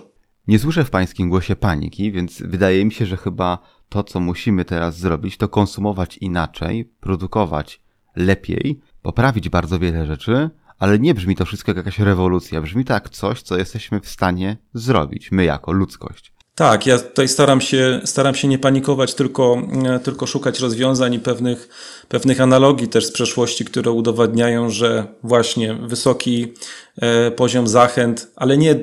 Nie 0.47 0.59
słyszę 0.59 0.85
w 0.85 0.89
pańskim 0.89 1.29
głosie 1.29 1.55
paniki, 1.55 2.11
więc 2.11 2.41
wydaje 2.41 2.85
mi 2.85 2.91
się, 2.91 3.05
że 3.05 3.17
chyba 3.17 3.59
to, 3.89 4.03
co 4.03 4.19
musimy 4.19 4.65
teraz 4.65 4.97
zrobić, 4.97 5.37
to 5.37 5.47
konsumować 5.47 6.17
inaczej, 6.17 6.85
produkować 6.99 7.81
lepiej, 8.15 8.79
poprawić 9.01 9.49
bardzo 9.49 9.79
wiele 9.79 10.05
rzeczy, 10.05 10.49
ale 10.79 10.99
nie 10.99 11.13
brzmi 11.13 11.35
to 11.35 11.45
wszystko 11.45 11.71
jak 11.71 11.77
jakaś 11.77 11.99
rewolucja. 11.99 12.61
Brzmi 12.61 12.85
to 12.85 12.93
jak 12.93 13.09
coś, 13.09 13.41
co 13.41 13.57
jesteśmy 13.57 13.99
w 13.99 14.09
stanie 14.09 14.57
zrobić, 14.73 15.31
my 15.31 15.45
jako 15.45 15.71
ludzkość. 15.71 16.33
Tak, 16.59 16.85
ja 16.85 16.99
tutaj 16.99 17.27
staram 17.27 17.61
się, 17.61 18.01
staram 18.05 18.35
się 18.35 18.47
nie 18.47 18.59
panikować, 18.59 19.13
tylko, 19.13 19.61
e, 19.85 19.99
tylko 19.99 20.27
szukać 20.27 20.59
rozwiązań 20.59 21.13
i 21.13 21.19
pewnych, 21.19 21.69
pewnych 22.07 22.41
analogii 22.41 22.87
też 22.87 23.05
z 23.05 23.11
przeszłości, 23.11 23.65
które 23.65 23.91
udowadniają, 23.91 24.69
że 24.69 25.07
właśnie 25.23 25.73
wysoki 25.73 26.53
e, 27.01 27.31
poziom 27.31 27.67
zachęt, 27.67 28.31
ale 28.35 28.57
nie 28.57 28.75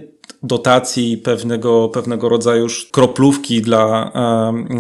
dotacji, 0.43 1.19
pewnego, 1.19 1.89
pewnego 1.89 2.29
rodzaju 2.29 2.67
kroplówki 2.93 3.63
dla, 3.63 4.13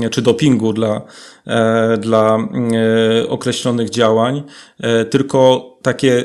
e, 0.04 0.10
czy 0.10 0.22
dopingu 0.22 0.72
dla, 0.72 1.02
e, 1.46 1.98
dla 1.98 2.38
e, 2.38 3.28
określonych 3.28 3.90
działań, 3.90 4.42
tylko 5.10 5.70
takie 5.82 6.24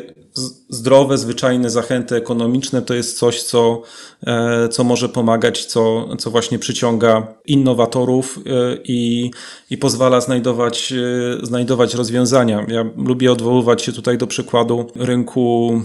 zdrowe, 0.70 1.18
zwyczajne 1.18 1.70
zachęty 1.70 2.16
ekonomiczne 2.16 2.82
to 2.82 2.94
jest 2.94 3.18
coś, 3.18 3.44
co, 3.44 3.82
e, 4.28 4.70
co 4.70 4.84
może 4.84 5.10
pomagać, 5.10 5.66
co, 5.66 6.16
co 6.18 6.32
właśnie 6.32 6.60
przyciąga 6.60 7.28
innowatorów 7.46 8.40
e, 8.40 8.78
i, 8.84 9.32
i 9.70 9.78
pozwala 9.78 10.22
znajdować, 10.22 10.94
e, 10.94 11.46
znajdować 11.46 11.94
rozwiązania. 11.94 12.66
Ja 12.68 12.86
lubię 12.98 13.32
odwoływać 13.32 13.82
się 13.82 13.92
tutaj 13.92 14.18
do 14.18 14.28
przykładu 14.28 14.92
rynku 14.96 15.82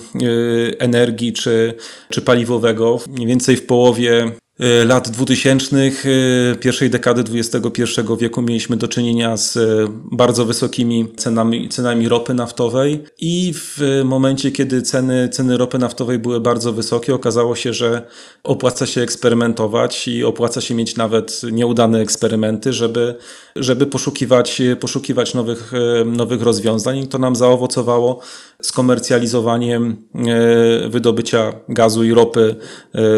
energii 0.79 1.33
czy, 1.33 1.75
czy 2.11 2.23
paliwowego. 2.23 2.99
Mniej 3.09 3.27
więcej 3.27 3.57
w 3.57 3.67
połowie 3.67 4.33
lat 4.85 5.09
2000, 5.09 5.77
e, 5.77 6.57
pierwszej 6.57 6.91
dekady 6.91 7.25
XXI 7.33 7.83
wieku 8.21 8.43
mieliśmy 8.43 8.77
do 8.77 8.89
czynienia 8.89 9.37
z 9.37 9.57
e, 9.57 9.61
bardzo 10.13 10.45
wysokimi 10.45 11.13
cenami, 11.17 11.69
cenami 11.69 12.09
ropy 12.09 12.35
naftowej. 12.35 13.05
I 13.19 13.53
w 13.55 13.81
momencie, 14.05 14.53
kiedy 14.53 14.83
ceny, 14.83 15.29
ceny 15.29 15.57
ropy 15.57 15.79
naftowej 15.79 16.19
były 16.19 16.41
bardzo 16.41 16.73
wysokie, 16.73 17.15
okazało 17.15 17.57
się, 17.57 17.73
że 17.73 18.07
opłaca 18.45 18.87
się 18.87 19.01
eksperymentować 19.01 20.09
i 20.09 20.25
opłaca 20.25 20.61
się 20.61 20.75
mieć 20.75 20.97
nawet 20.97 21.41
nieudane 21.53 22.01
eksperymenty, 22.01 22.73
żeby, 22.73 23.15
żeby 23.57 23.87
poszukiwać, 23.87 24.63
poszukiwać 24.81 25.35
nowych, 25.35 25.73
nowych 26.07 26.43
rozwiązań. 26.43 26.99
I 26.99 27.09
to 27.09 27.19
nam 27.19 27.37
zaowocowało 27.37 28.21
skomercjalizowaniem 28.63 29.97
wydobycia 30.89 31.53
gazu 31.69 32.05
i 32.05 32.13
ropy, 32.13 32.57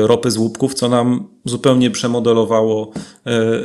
ropy 0.03 0.31
z 0.31 0.37
łupków, 0.37 0.75
co 0.75 0.89
nam 0.89 1.28
zupełnie 1.45 1.91
przemodelowało 1.91 2.91
e, 2.93 2.99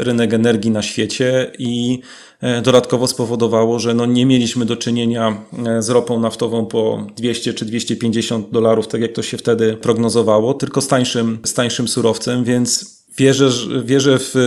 rynek 0.04 0.34
energii 0.34 0.72
na 0.72 0.82
świecie 0.82 1.52
i 1.60 2.00
e, 2.42 2.62
dodatkowo 2.62 3.08
spowodowało, 3.08 3.80
że 3.80 3.94
no 3.94 4.06
nie 4.06 4.26
mieliśmy 4.26 4.66
do 4.66 4.78
czynienia 4.78 5.44
e, 5.66 5.82
z 5.82 5.90
ropą 5.90 6.20
naftową 6.20 6.66
po 6.66 7.08
200 7.16 7.54
czy 7.54 7.66
250 7.66 8.52
dolarów, 8.52 8.88
tak 8.88 9.02
jak 9.02 9.12
to 9.12 9.22
się 9.22 9.38
wtedy 9.38 9.78
prognozowało, 9.78 10.54
tylko 10.54 10.82
z 10.82 10.88
tańszym, 10.88 11.40
z 11.44 11.54
tańszym 11.54 11.88
surowcem, 11.88 12.44
więc 12.44 12.93
Wierzę, 13.18 13.50
wierzę 13.84 14.20
w 14.20 14.36
e, 14.36 14.40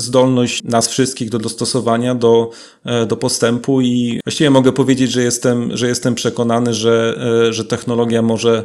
zdolność 0.00 0.62
nas 0.62 0.88
wszystkich 0.88 1.30
do 1.30 1.38
dostosowania, 1.38 2.14
do, 2.14 2.50
e, 2.84 3.06
do 3.06 3.16
postępu 3.16 3.80
i 3.80 4.20
właściwie 4.24 4.50
mogę 4.50 4.72
powiedzieć, 4.72 5.10
że 5.10 5.22
jestem, 5.22 5.76
że 5.76 5.88
jestem 5.88 6.14
przekonany, 6.14 6.74
że, 6.74 7.20
e, 7.48 7.52
że 7.52 7.64
technologia 7.64 8.22
może, 8.22 8.64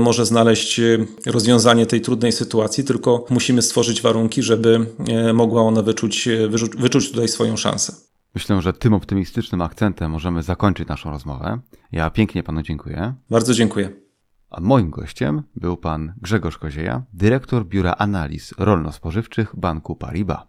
może 0.00 0.26
znaleźć 0.26 0.80
rozwiązanie 1.26 1.86
tej 1.86 2.00
trudnej 2.00 2.32
sytuacji, 2.32 2.84
tylko 2.84 3.24
musimy 3.30 3.62
stworzyć 3.62 4.02
warunki, 4.02 4.42
żeby 4.42 4.86
mogła 5.34 5.62
ona 5.62 5.82
wyczuć, 5.82 6.28
wyczuć 6.78 7.10
tutaj 7.10 7.28
swoją 7.28 7.56
szansę. 7.56 7.92
Myślę, 8.34 8.62
że 8.62 8.72
tym 8.72 8.94
optymistycznym 8.94 9.62
akcentem 9.62 10.10
możemy 10.10 10.42
zakończyć 10.42 10.88
naszą 10.88 11.10
rozmowę. 11.10 11.58
Ja 11.92 12.10
pięknie 12.10 12.42
panu 12.42 12.62
dziękuję. 12.62 13.14
Bardzo 13.30 13.54
dziękuję. 13.54 14.07
A 14.50 14.60
moim 14.60 14.90
gościem 14.90 15.42
był 15.56 15.76
pan 15.76 16.12
Grzegorz 16.16 16.58
Kozieja, 16.58 17.02
dyrektor 17.12 17.66
Biura 17.66 17.92
Analiz 17.92 18.54
Rolno-Spożywczych 18.58 19.56
Banku 19.56 19.96
Paribas. 19.96 20.47